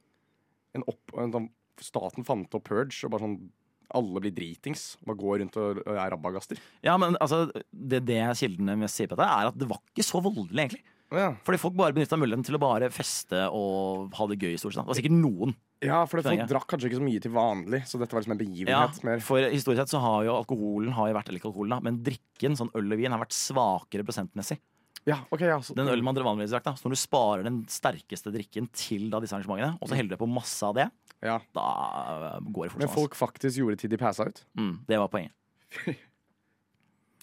En 0.78 0.88
opp, 0.88 1.18
en, 1.20 1.36
sånn- 1.36 1.52
staten 1.82 2.26
fant 2.28 2.56
opp 2.56 2.70
purge, 2.70 3.04
og 3.04 3.12
bare 3.14 3.26
sånn 3.26 3.42
alle 3.92 4.22
blir 4.24 4.32
dritings. 4.32 4.94
Bare 5.04 5.20
går 5.20 5.42
rundt 5.42 5.58
og 5.60 5.82
er 5.84 6.14
rabagaster. 6.14 6.60
Ja, 6.86 6.96
men 7.02 7.18
altså, 7.20 7.44
det, 7.72 8.06
det 8.08 8.22
kildene 8.40 8.78
mest 8.80 8.96
sier 8.96 9.12
på 9.12 9.18
dette, 9.20 9.28
er 9.28 9.52
at 9.52 9.60
det 9.60 9.68
var 9.68 9.82
ikke 9.92 10.08
så 10.08 10.24
voldelig, 10.24 10.56
egentlig. 10.64 10.84
Ja. 11.12 11.34
Fordi 11.44 11.60
folk 11.60 11.76
bare 11.76 11.96
benytta 11.96 12.18
muligheten 12.20 12.46
til 12.48 12.56
å 12.56 12.62
bare 12.62 12.88
feste 12.94 13.44
og 13.52 14.14
ha 14.16 14.28
det 14.32 14.40
gøy. 14.40 14.56
stort 14.60 14.76
sett. 14.76 14.86
Det 14.86 14.94
var 14.94 15.00
sikkert 15.02 15.18
noen. 15.18 15.56
ja, 15.84 16.02
for 16.08 16.24
folk 16.24 16.44
drakk 16.48 16.68
kanskje 16.72 16.92
ikke 16.92 17.00
så 17.02 17.08
mye 17.08 17.24
til 17.24 17.34
vanlig, 17.36 17.82
så 17.90 18.00
dette 18.00 18.16
var 18.16 18.24
liksom 18.24 18.36
en 18.36 18.40
Ja, 18.40 18.46
begivenhet. 18.46 19.04
mer. 19.04 19.20
for 19.20 19.38
historisk 19.44 19.82
sett 19.82 19.92
så 19.92 20.00
har 20.00 20.24
jo 20.26 20.36
alkoholen 20.38 20.94
har 20.96 21.10
jo 21.12 21.18
vært, 21.18 21.30
eller 21.30 21.42
ikke 21.42 21.52
alkoholen 21.52 21.76
da, 21.76 21.80
men 21.84 22.02
drikken, 22.06 22.56
sånn 22.56 22.72
øl 22.74 22.94
og 22.94 22.98
vin, 23.02 23.12
har 23.12 23.20
vært 23.20 23.36
svakere 23.36 24.06
prosentmessig. 24.08 24.60
Ja, 25.10 25.18
okay, 25.34 25.48
ja, 25.50 25.58
så, 25.66 25.74
Den 25.74 25.90
ølen 25.90 26.06
man 26.06 26.16
vanligvis 26.16 26.54
drakk, 26.54 26.64
da. 26.68 26.76
Så 26.78 26.86
når 26.86 26.94
du 26.94 27.02
sparer 27.02 27.44
den 27.48 27.64
sterkeste 27.66 28.32
drikken 28.34 28.70
til 28.72 29.10
da 29.10 29.20
disse 29.20 29.34
arrangementene, 29.34 29.80
og 29.82 29.90
så 29.90 29.98
heller 29.98 30.14
du 30.14 30.22
på 30.22 30.30
masse 30.30 30.62
av 30.62 30.76
det, 30.78 30.92
ja. 31.26 31.40
da 31.58 32.40
går 32.46 32.68
det 32.68 32.72
fort. 32.76 32.84
Men 32.84 32.94
folk 32.94 33.18
faktisk 33.18 33.58
gjorde 33.58 33.76
det 33.80 33.82
til 33.82 33.90
de 33.90 33.98
passa 33.98 34.30
ut. 34.30 34.44
Mm, 34.58 34.76
det 34.86 35.02
var 35.02 35.10
poenget. 35.10 35.34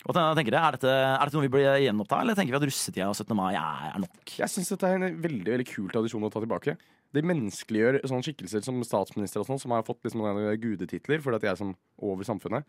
Og 0.06 0.14
tenker 0.14 0.54
jeg, 0.54 0.60
er, 0.62 0.76
dette, 0.76 0.92
er 0.92 1.24
dette 1.24 1.36
noe 1.36 1.46
vi 1.48 1.50
bør 1.52 1.64
gjenoppta, 1.82 2.20
eller 2.22 2.36
tenker 2.38 2.54
vi 2.54 2.60
at 2.60 2.66
russetida 2.70 3.08
og 3.10 3.16
17. 3.18 3.34
mai 3.36 3.50
er, 3.58 3.88
er 3.90 4.02
nok? 4.04 4.34
Jeg 4.38 4.52
syns 4.52 4.70
dette 4.70 4.86
er 4.88 5.00
en 5.00 5.18
veldig 5.24 5.54
veldig 5.56 5.66
kul 5.68 5.88
tradisjon 5.90 6.28
å 6.28 6.30
ta 6.32 6.42
tilbake. 6.44 6.76
Det 7.16 7.24
menneskeliggjør 7.24 7.98
sånne 8.06 8.26
skikkelser 8.26 8.62
som 8.64 8.78
statsminister 8.84 9.42
og 9.42 9.48
sånn, 9.48 9.60
som 9.62 9.74
har 9.74 9.84
fått 9.86 10.04
liksom 10.06 10.22
noen 10.22 10.52
gudetitler 10.60 11.22
fordi 11.24 11.40
at 11.40 11.44
de 11.46 11.50
er 11.50 11.60
sånn 11.60 11.74
over 12.04 12.28
samfunnet. 12.28 12.68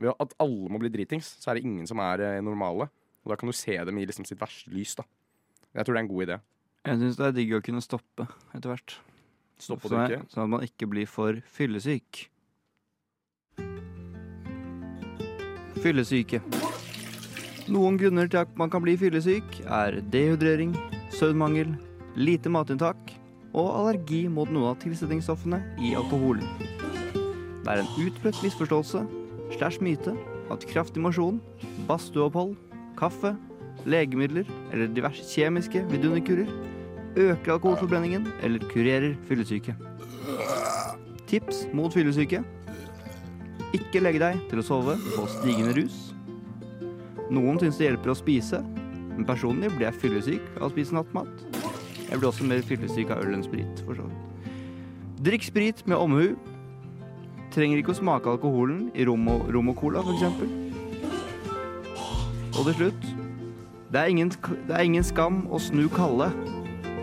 Ved 0.00 0.14
at 0.14 0.34
alle 0.40 0.70
må 0.72 0.80
bli 0.80 0.92
dritings, 0.92 1.34
så 1.42 1.50
er 1.50 1.58
det 1.58 1.66
ingen 1.66 1.88
som 1.88 2.00
er 2.04 2.22
eh, 2.24 2.40
normale. 2.44 2.86
Og 3.24 3.32
da 3.32 3.36
kan 3.40 3.50
du 3.50 3.56
se 3.56 3.74
dem 3.84 3.98
i 4.00 4.06
liksom 4.08 4.28
sitt 4.28 4.40
verste 4.40 4.72
lys. 4.72 4.94
da 4.96 5.04
Jeg 5.74 5.84
tror 5.84 5.96
det 5.96 6.00
er 6.00 6.04
en 6.06 6.12
god 6.12 6.26
idé. 6.26 6.40
Jeg 6.88 7.00
syns 7.02 7.18
det 7.18 7.26
er 7.26 7.36
digg 7.36 7.56
å 7.58 7.64
kunne 7.64 7.84
stoppe 7.84 8.28
etter 8.56 8.70
hvert. 8.72 8.96
Stoppe 9.60 9.88
å 9.88 9.92
Sånn 9.92 10.04
drikke. 10.06 10.28
Sånn 10.32 10.46
at 10.46 10.52
man 10.54 10.64
ikke 10.64 10.88
blir 10.88 11.08
for 11.10 11.40
fyllesyk. 11.52 12.22
Fyllesyke. 15.80 16.40
Noen 17.70 17.96
grunner 18.00 18.28
til 18.30 18.42
at 18.42 18.52
man 18.58 18.70
kan 18.72 18.82
bli 18.82 18.96
fyllesyk, 18.98 19.60
er 19.66 20.00
dehydrering, 20.12 20.74
søvnmangel, 21.14 21.72
lite 22.16 22.50
matinntak 22.50 23.14
og 23.52 23.68
allergi 23.78 24.24
mot 24.30 24.50
noen 24.50 24.72
av 24.72 24.80
tilsetningsstoffene 24.82 25.60
i 25.82 25.94
alkoholen. 25.98 26.46
Det 27.64 27.70
er 27.70 27.82
en 27.82 27.92
utbredt 28.02 28.42
misforståelse 28.44 29.04
slash 29.56 29.82
myte 29.84 30.14
at 30.50 30.66
kraftig 30.70 31.02
mosjon, 31.02 31.38
badstueopphold, 31.88 32.56
kaffe, 32.98 33.34
legemidler 33.88 34.48
eller 34.72 34.90
diverse 34.92 35.24
kjemiske 35.30 35.84
vidunderkurer 35.90 36.50
øker 37.16 37.52
alkoholforbrenningen 37.52 38.28
eller 38.42 38.62
kurerer 38.70 39.14
fyllesyke. 39.28 39.74
Tips 41.30 41.66
mot 41.74 41.94
fyllesyke. 41.94 42.42
Ikke 43.76 44.02
legge 44.02 44.22
deg 44.22 44.38
til 44.50 44.60
å 44.62 44.66
sove 44.66 44.96
på 45.14 45.26
stigende 45.30 45.74
rus. 45.76 45.98
Noen 47.30 47.60
syns 47.62 47.78
det 47.78 47.90
hjelper 47.90 48.14
å 48.14 48.18
spise, 48.18 48.64
Men 49.10 49.26
personlig 49.26 49.68
blir 49.74 49.84
jeg 49.88 50.00
fyllesyk 50.00 50.44
av 50.56 50.68
å 50.68 50.72
spise 50.72 50.94
nattmat. 50.96 51.42
Jeg 52.08 52.18
blir 52.18 52.28
også 52.30 52.46
mer 52.48 52.62
fyllesyk 52.64 53.10
av 53.12 53.20
øl 53.20 53.34
enn 53.36 53.42
sprit, 53.44 53.82
for 53.84 53.98
så 53.98 54.06
vidt. 54.06 54.54
Drikk 55.26 55.44
sprit 55.44 55.82
med 55.90 56.00
omhu. 56.00 56.30
Trenger 57.52 57.82
ikke 57.82 57.92
å 57.92 57.98
smake 57.98 58.30
alkoholen 58.32 58.86
i 58.96 59.04
rom 59.04 59.28
og, 59.28 59.50
rom 59.52 59.68
og 59.74 59.76
cola, 59.76 60.00
eksempel. 60.14 60.48
Og 62.54 62.64
til 62.70 62.78
slutt 62.78 63.06
det 63.90 64.00
er, 64.00 64.06
ingen, 64.06 64.30
det 64.68 64.74
er 64.78 64.86
ingen 64.86 65.04
skam 65.04 65.42
å 65.50 65.58
snu 65.60 65.84
kalde, 65.92 66.30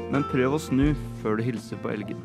men 0.09 0.25
prøv 0.31 0.55
å 0.55 0.63
snu 0.63 0.93
før 1.21 1.37
du 1.37 1.43
hilser 1.43 1.79
på 1.83 1.91
elgen. 1.91 2.23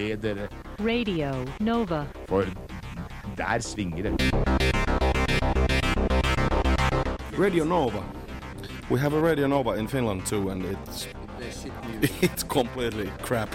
Dere, 0.00 0.48
Radio 0.78 1.44
Nova. 1.60 2.06
for 2.26 2.46
der 3.36 3.60
svinger 3.60 4.02
det. 4.02 4.32
Radio 7.38 7.64
Nova. 7.64 8.02
We 8.90 8.98
have 8.98 9.14
a 9.14 9.20
Radio 9.20 9.46
Nova 9.46 9.76
in 9.76 9.88
Finland 9.88 10.26
too, 10.26 10.48
and 10.50 10.64
it's 10.64 11.06
it's 12.22 12.42
completely 12.42 13.10
crap. 13.22 13.50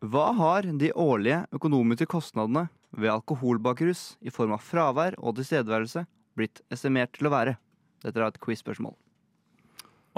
Hva 0.00 0.32
har 0.32 0.62
de 0.62 0.92
årlige 0.96 1.44
økonomiske 1.52 2.06
kostnadene 2.06 2.68
ved 2.96 3.12
alkoholbakrus 3.12 4.16
i 4.24 4.32
form 4.32 4.54
av 4.56 4.64
fravær 4.64 5.18
og 5.18 5.36
tilstedeværelse 5.36 6.06
blitt 6.38 6.62
estimert 6.72 7.12
til 7.18 7.28
å 7.28 7.34
være? 7.34 7.58
Dette 8.04 8.16
er 8.20 8.26
et 8.30 8.40
quiz-spørsmål. 8.40 8.94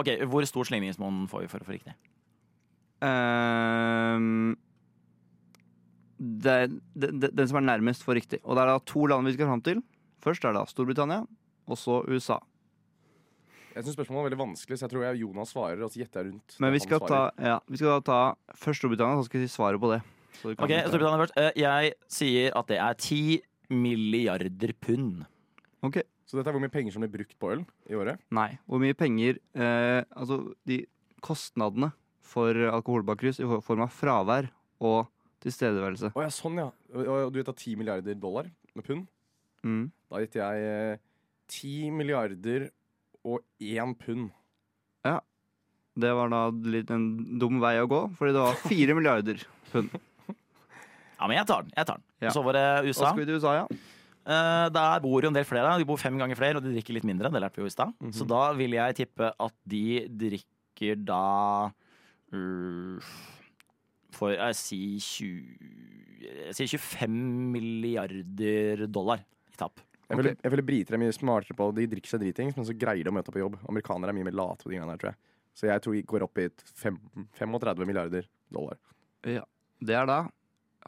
Ok, 0.01 0.09
Hvor 0.29 0.45
stor 0.49 0.65
slingringsmonn 0.69 1.27
får 1.29 1.41
vi 1.45 1.49
for 1.53 1.61
å 1.65 1.67
få 1.69 1.75
riktig? 1.77 1.95
Ehm, 3.05 4.57
det, 6.21 6.53
er- 6.67 6.75
det, 7.01 7.11
det, 7.21 7.31
den 7.37 7.49
som 7.49 7.57
er 7.61 7.67
nærmest 7.69 8.05
får 8.05 8.19
riktig. 8.21 8.41
Og 8.45 8.57
det 8.57 8.63
er 8.65 8.73
da 8.75 8.79
to 8.85 9.07
land 9.09 9.27
vi 9.29 9.35
skal 9.37 9.49
fram 9.51 9.63
til. 9.65 9.83
Først 10.21 10.45
er 10.45 10.53
det 10.53 10.61
da 10.61 10.69
Storbritannia, 10.69 11.23
og 11.71 11.79
så 11.81 12.03
USA. 12.09 12.39
Jeg 13.71 13.85
syns 13.87 13.95
spørsmålet 13.97 14.19
var 14.21 14.27
veldig 14.29 14.41
vanskelig, 14.43 14.77
så 14.81 14.85
jeg 14.89 14.93
tror 14.93 15.05
jeg 15.07 15.21
Jonas 15.23 15.53
svarer, 15.55 15.83
og 15.87 15.93
så 15.95 16.01
gjetter 16.03 16.25
jeg 16.25 16.33
rundt. 16.33 16.57
Men 16.61 16.73
vi 16.75 16.81
skal, 16.83 17.01
ta, 17.07 17.21
ja, 17.41 17.59
vi 17.71 17.79
skal 17.79 17.95
da 17.95 18.01
ta 18.11 18.21
først 18.59 18.83
Storbritannia, 18.83 19.21
så 19.23 19.29
skal 19.31 19.41
vi 19.41 19.47
si 19.49 19.55
svaret 19.55 19.81
på 19.81 19.93
det. 19.95 20.01
Så 20.41 20.53
kan 20.59 20.67
Ok, 20.67 20.75
Storbritannia 20.91 21.21
først. 21.23 21.37
Eh, 21.41 21.53
Jeg 21.63 21.95
sier 22.11 22.57
at 22.59 22.67
det 22.73 22.81
er 22.83 22.99
10 22.99 23.41
milliarder 23.71 24.73
pund. 24.83 25.23
Ok. 25.87 26.01
Så 26.31 26.39
dette 26.39 26.53
er 26.53 26.55
hvor 26.55 26.63
mye 26.63 26.71
penger 26.71 26.95
som 26.95 27.03
blir 27.03 27.11
brukt 27.11 27.35
på 27.43 27.49
øl 27.57 27.65
i 27.91 27.97
året? 27.99 28.21
Nei. 28.31 28.53
Hvor 28.71 28.79
mye 28.79 28.95
penger 28.95 29.41
eh, 29.59 30.05
Altså, 30.15 30.39
de 30.71 30.85
kostnadene 31.27 31.91
for 32.31 32.55
alkoholbakrus 32.71 33.41
i 33.43 33.49
form 33.67 33.83
av 33.83 33.91
fravær 33.91 34.47
og 34.87 35.09
tilstedeværelse. 35.43 36.13
Å 36.15 36.23
ja, 36.23 36.31
sånn 36.31 36.61
ja. 36.61 36.69
Og, 36.95 37.09
og 37.11 37.33
du 37.35 37.41
vet 37.41 37.49
da 37.51 37.57
10 37.57 37.81
milliarder 37.81 38.19
dollar 38.23 38.47
med 38.79 38.87
pund? 38.87 39.09
Mm. 39.67 39.89
Da 40.13 40.23
gitt 40.23 40.39
jeg 40.39 40.69
eh, 40.71 41.01
10 41.51 41.97
milliarder 41.99 42.69
og 43.27 43.43
én 43.59 43.97
pund. 43.99 44.31
Det 46.01 46.11
var 46.15 46.31
da 46.31 46.45
litt 46.71 46.91
en 46.95 47.07
dum 47.41 47.59
vei 47.61 47.75
å 47.83 47.89
gå, 47.91 47.99
fordi 48.19 48.35
det 48.37 48.45
var 48.45 48.61
fire 48.63 48.95
milliarder 48.99 49.43
pund. 49.73 49.91
Ja, 50.31 51.27
men 51.27 51.35
jeg 51.37 51.49
tar 51.51 51.67
den. 51.67 51.73
jeg 51.77 51.89
tar 51.91 51.99
den. 51.99 52.05
Ja. 52.23 52.31
Så 52.33 52.45
var 52.47 52.57
det 52.57 52.63
Og 52.79 52.87
USA. 52.89 53.11
skal 53.11 53.19
vi 53.19 53.27
til 53.29 53.41
USA, 53.41 53.57
ja. 53.59 53.81
Eh, 54.29 54.67
der 54.75 55.01
bor 55.01 55.25
jo 55.25 55.31
en 55.31 55.37
del 55.37 55.47
flere. 55.49 55.73
De 55.81 55.87
bor 55.89 56.01
fem 56.01 56.17
ganger 56.21 56.39
flere, 56.39 56.61
og 56.61 56.65
de 56.65 56.75
drikker 56.75 56.97
litt 56.97 57.07
mindre. 57.09 57.31
Det 57.33 57.41
lærte 57.41 57.61
vi 57.61 57.65
jo 57.65 57.71
i 57.71 57.75
stad. 57.75 57.95
Mhm. 58.01 58.15
Så 58.17 58.27
da 58.29 58.53
vil 58.57 58.77
jeg 58.77 58.99
tippe 59.01 59.33
at 59.33 59.57
de 59.65 59.85
drikker 60.09 60.97
da 61.05 61.69
uh, 62.33 63.09
For 64.17 64.33
jeg 64.33 64.57
sier 64.57 65.03
20 65.05 66.31
Jeg 66.49 66.55
sier 66.57 66.81
25 66.81 67.19
milliarder 67.53 68.87
dollar 68.89 69.21
i 69.21 69.57
tap. 69.61 69.83
Jeg 70.11 70.19
føler, 70.19 70.37
jeg 70.43 70.53
føler 70.53 70.67
briter 70.67 70.97
er 70.97 71.03
mye 71.03 71.15
smartere 71.15 71.55
på 71.55 71.69
De 71.77 71.85
drikker 71.87 72.11
seg 72.11 72.23
dritings, 72.25 72.57
men 72.57 72.67
så 72.67 72.75
greier 72.75 73.05
de 73.05 73.13
å 73.13 73.15
møte 73.15 73.31
opp 73.31 73.37
på 73.37 73.45
jobb. 73.45 73.59
Amerikanere 73.71 74.11
er 74.11 74.17
mye 74.17 74.27
mer 74.27 74.39
late 74.41 74.65
på 74.65 74.73
de 74.73 74.79
gangene 74.79 74.97
der, 74.97 75.03
tror 75.03 75.13
jeg. 75.13 75.21
Så 75.55 75.69
jeg 75.69 75.83
tror 75.85 75.95
vi 75.95 76.03
går 76.09 76.25
opp 76.27 76.41
i 76.41 76.47
et 76.49 76.65
35 76.81 77.87
milliarder 77.87 78.27
dollar. 78.53 78.81
Det 79.23 79.97
er 79.97 80.09
da, 80.09 80.23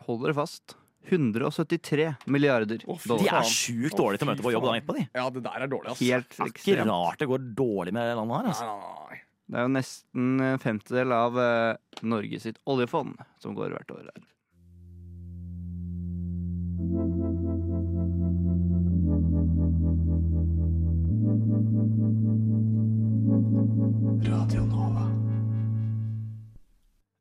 hold 0.06 0.24
dere 0.24 0.36
fast, 0.36 0.76
173 1.08 2.08
milliarder 2.26 2.84
oh, 2.86 3.00
dollar. 3.06 3.24
De 3.24 3.28
er 3.40 3.50
sjukt 3.50 3.98
dårlige 3.98 4.22
til 4.22 4.28
å 4.28 4.30
møte 4.32 4.46
på 4.46 4.54
jobb 4.54 4.66
dagen 4.68 4.80
etterpå, 4.80 4.96
de. 4.98 5.04
Ja, 5.18 5.26
det 5.34 5.44
der 5.44 5.66
er 5.66 5.72
dårlig, 5.72 5.92
ass. 5.92 6.02
Helt 6.02 6.36
Det 6.36 6.46
er 6.46 6.52
ikke 6.54 6.88
rart 6.88 7.22
det 7.22 7.30
går 7.32 7.46
dårlig 7.58 7.94
med 7.96 8.10
det 8.10 8.16
landet 8.20 8.38
her. 8.38 8.50
Altså. 8.52 8.66
Nei, 8.68 8.76
nei, 8.80 9.06
nei. 9.12 9.22
Det 9.52 9.58
er 9.60 9.66
jo 9.66 9.72
nesten 9.74 10.44
en 10.46 10.60
femtedel 10.62 11.12
av 11.12 11.38
eh, 11.42 11.76
Norge 12.08 12.38
sitt 12.40 12.60
oljefond 12.64 13.18
som 13.42 13.56
går 13.58 13.74
hvert 13.76 13.96
år 13.98 14.06
her. 14.08 14.28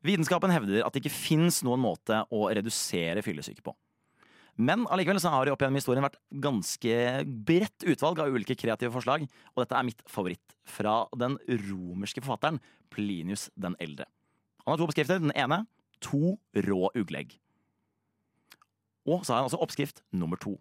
Vitenskapen 0.06 0.54
hevder 0.54 0.86
at 0.86 0.94
det 0.94 1.04
ikke 1.04 1.14
fins 1.14 1.62
noen 1.66 1.82
måte 1.82 2.24
å 2.34 2.48
redusere 2.50 3.22
fyllesyke 3.26 3.64
på. 3.66 3.76
Men 4.62 4.84
allikevel 4.92 5.22
så 5.22 5.32
har 5.32 5.46
det 5.46 5.54
opp 5.54 5.62
gjennom 5.64 5.80
historien 5.80 6.06
vært 6.06 6.20
ganske 6.44 6.96
bredt 7.48 7.86
utvalg 7.88 8.20
av 8.22 8.34
ulike 8.36 8.58
kreative 8.60 8.92
forslag, 8.94 9.24
og 9.54 9.64
dette 9.64 9.78
er 9.78 9.88
mitt 9.88 10.02
favoritt 10.12 10.58
fra 10.68 11.06
den 11.18 11.38
romerske 11.70 12.22
forfatteren 12.24 12.60
Plinius 12.92 13.48
den 13.56 13.78
eldre. 13.80 14.10
Han 14.66 14.74
har 14.74 14.82
to 14.82 14.90
oppskrifter. 14.90 15.22
Den 15.22 15.34
ene 15.38 15.64
to 16.04 16.36
rå 16.68 16.82
ugleegg. 16.98 17.38
Og 19.08 19.24
så 19.26 19.34
har 19.34 19.42
han 19.42 19.50
også 19.50 19.62
oppskrift 19.64 20.04
nummer 20.14 20.38
to. 20.42 20.58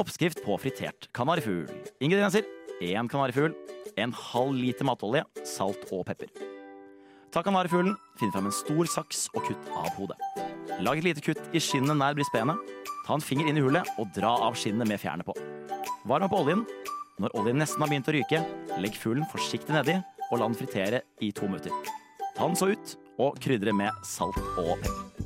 Oppskrift 0.00 0.42
på 0.42 0.56
fritert 0.62 1.10
kanarifugl. 1.14 1.68
Ingredienser 2.02 2.46
én 2.80 3.10
kanarifugl, 3.10 3.54
en 4.00 4.14
halv 4.16 4.56
liter 4.56 4.88
matolje, 4.88 5.26
salt 5.44 5.84
og 5.92 6.06
pepper. 6.08 6.49
Ta 7.30 7.44
kanarifuglen, 7.46 7.94
finn 8.18 8.32
frem 8.34 8.48
en 8.48 8.54
stor 8.54 8.88
saks 8.90 9.28
og 9.36 9.44
kutt 9.46 9.68
av 9.78 9.86
hodet. 9.94 10.16
Lag 10.82 10.98
et 10.98 11.06
lite 11.06 11.22
kutt 11.22 11.54
i 11.54 11.62
skinnet 11.62 11.94
nær 11.94 12.16
brisbenet. 12.18 12.58
Ta 13.06 13.14
en 13.14 13.22
finger 13.22 13.46
inn 13.46 13.60
i 13.60 13.62
hullet 13.62 13.86
og 14.02 14.10
dra 14.16 14.32
av 14.48 14.58
skinnet 14.58 14.88
med 14.90 14.98
fjærene 14.98 15.26
på. 15.26 15.36
Varm 16.10 16.26
opp 16.26 16.34
oljen. 16.40 16.66
Når 17.20 17.36
oljen 17.38 17.60
nesten 17.62 17.84
har 17.84 17.92
begynt 17.92 18.10
å 18.10 18.16
ryke, 18.16 18.42
legg 18.82 18.98
fuglen 18.98 19.28
forsiktig 19.30 19.76
nedi 19.76 19.98
og 20.30 20.38
la 20.40 20.48
den 20.48 20.58
fritere 20.58 21.04
i 21.22 21.30
to 21.36 21.46
minutter. 21.46 21.74
Ta 22.34 22.48
den 22.48 22.58
så 22.58 22.72
ut 22.72 22.96
og 23.20 23.38
krydre 23.44 23.76
med 23.76 24.06
salt 24.08 24.40
og 24.56 24.78
pepper. 24.80 25.19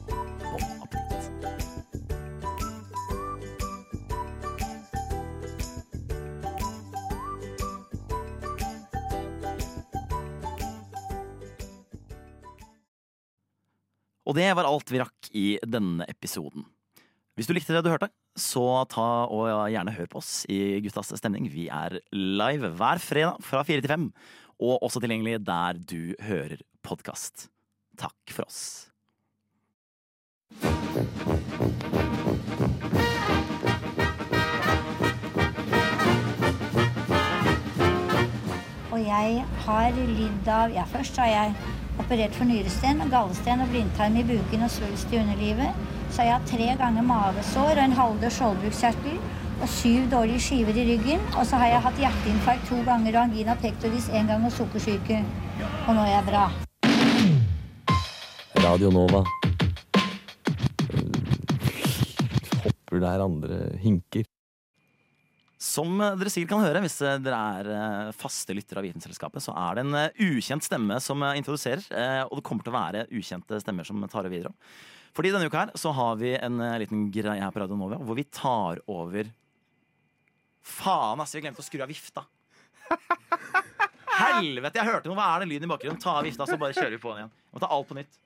Og 14.35 14.41
det 14.41 14.49
var 14.59 14.67
alt 14.67 14.91
vi 14.91 14.99
rakk 14.99 15.29
i 15.39 15.43
denne 15.63 16.03
episoden. 16.11 16.65
Hvis 17.39 17.47
du 17.47 17.53
likte 17.55 17.71
det 17.71 17.85
du 17.87 17.91
hørte, 17.93 18.09
så 18.35 18.83
ta 18.91 19.29
og 19.31 19.47
gjerne 19.71 19.93
hør 19.95 20.09
på 20.11 20.19
oss 20.19 20.31
i 20.51 20.81
Guttas 20.83 21.13
stemning. 21.21 21.47
Vi 21.47 21.69
er 21.71 22.01
live 22.11 22.73
hver 22.75 22.99
fredag 22.99 23.39
fra 23.47 23.63
fire 23.63 23.79
til 23.85 23.93
fem, 23.93 24.09
og 24.59 24.83
også 24.83 25.05
tilgjengelig 25.05 25.39
der 25.47 25.79
du 25.79 26.17
hører 26.19 26.59
podkast. 26.83 27.47
Takk 27.95 28.35
for 28.35 28.49
oss. 28.49 28.91
Og 38.91 38.99
jeg 38.99 39.47
har 39.71 40.05
lidd 40.19 40.53
av 40.59 40.75
Ja, 40.75 40.91
først 40.91 41.23
har 41.23 41.31
jeg 41.31 41.84
operert 42.05 42.37
for 42.37 42.45
nyresten, 42.45 43.01
gallesten 43.09 43.63
og 43.65 43.71
blindtarm 43.73 44.17
i 44.21 44.25
buken 44.29 44.67
og 44.67 44.73
svulst 44.73 45.13
i 45.13 45.21
underlivet. 45.23 45.73
Så 46.11 46.21
har 46.21 46.27
jeg 46.29 46.35
hatt 46.37 46.51
tre 46.51 46.67
ganger 46.81 47.07
mavesår 47.09 47.71
og 47.79 47.85
en 47.85 47.97
halvdød 47.99 48.35
skjoldbruskkjertel 48.37 49.17
og 49.63 49.71
syv 49.73 50.11
dårlige 50.13 50.43
skiver 50.45 50.77
i 50.77 50.85
ryggen. 50.91 51.25
Og 51.39 51.47
så 51.49 51.61
har 51.63 51.73
jeg 51.73 51.85
hatt 51.87 52.03
hjerteinfarkt 52.05 52.69
to 52.69 52.83
ganger 52.85 53.17
og 53.17 53.23
angina 53.23 53.57
pectoris 53.63 54.11
én 54.13 54.29
gang 54.29 54.45
og 54.45 54.53
sukkersyke. 54.53 55.23
Og 55.89 55.97
nå 55.97 56.05
er 56.05 56.13
jeg 56.19 56.29
bra. 56.29 56.45
Radio 58.67 58.93
Nova. 58.93 59.25
Hopper 62.65 63.01
der 63.01 63.25
andre 63.25 63.59
hinker. 63.81 64.29
Som 65.65 65.97
dere 65.97 66.29
sikkert 66.33 66.51
kan 66.53 66.65
høre 66.65 66.81
hvis 66.85 66.99
eh, 67.07 67.17
dere 67.25 67.39
er 67.59 67.69
eh, 67.73 68.11
faste 68.19 68.53
lyttere 68.57 68.83
av 68.83 68.85
Vitenselskapet, 68.89 69.41
så 69.45 69.55
er 69.57 69.79
det 69.79 69.85
en 69.87 69.97
eh, 70.03 70.19
ukjent 70.27 70.67
stemme 70.67 70.99
som 71.01 71.23
eh, 71.25 71.39
introduserer. 71.41 71.85
eh, 71.95 72.21
Og 72.29 72.37
det 72.41 72.45
kommer 72.45 72.67
til 72.67 72.75
å 72.75 72.77
være 72.77 73.07
ukjente 73.17 73.61
stemmer 73.63 73.89
som 73.89 74.03
tar 74.05 74.27
over 74.27 74.35
videre. 74.35 74.53
Fordi 75.15 75.31
denne 75.31 75.47
uka 75.49 75.63
her 75.63 75.73
så 75.79 75.93
har 75.95 76.19
vi 76.21 76.35
en 76.37 76.61
eh, 76.61 76.77
liten 76.83 77.07
greie 77.15 77.41
her 77.41 77.55
på 77.55 77.63
Radio 77.63 77.79
Nova 77.81 77.97
hvor 78.03 78.19
vi 78.19 78.27
tar 78.29 78.83
over 78.91 79.31
Faen, 80.65 81.21
ass! 81.21 81.35
Vi 81.37 81.43
glemte 81.45 81.61
å 81.61 81.67
skru 81.67 81.83
av 81.85 81.91
vifta. 81.93 82.23
helvete, 84.15 84.79
jeg 84.81 84.87
hørte 84.89 85.11
noe. 85.11 85.17
Hva 85.19 85.27
er 85.35 85.43
det 85.45 85.49
lyden 85.51 85.67
i 85.69 85.73
bakgrunnen? 85.73 86.01
Ta 86.01 86.15
av 86.21 86.25
vifta, 86.29 86.47
så 86.49 86.57
bare 86.61 86.77
kjører 86.77 86.95
vi 86.97 87.01
på 87.03 87.11
den 87.13 87.25
igjen. 87.25 87.33
Vi 87.51 87.57
må 87.59 87.63
ta 87.65 87.69
alt 87.75 87.89
på 87.91 87.97
nytt. 87.99 88.17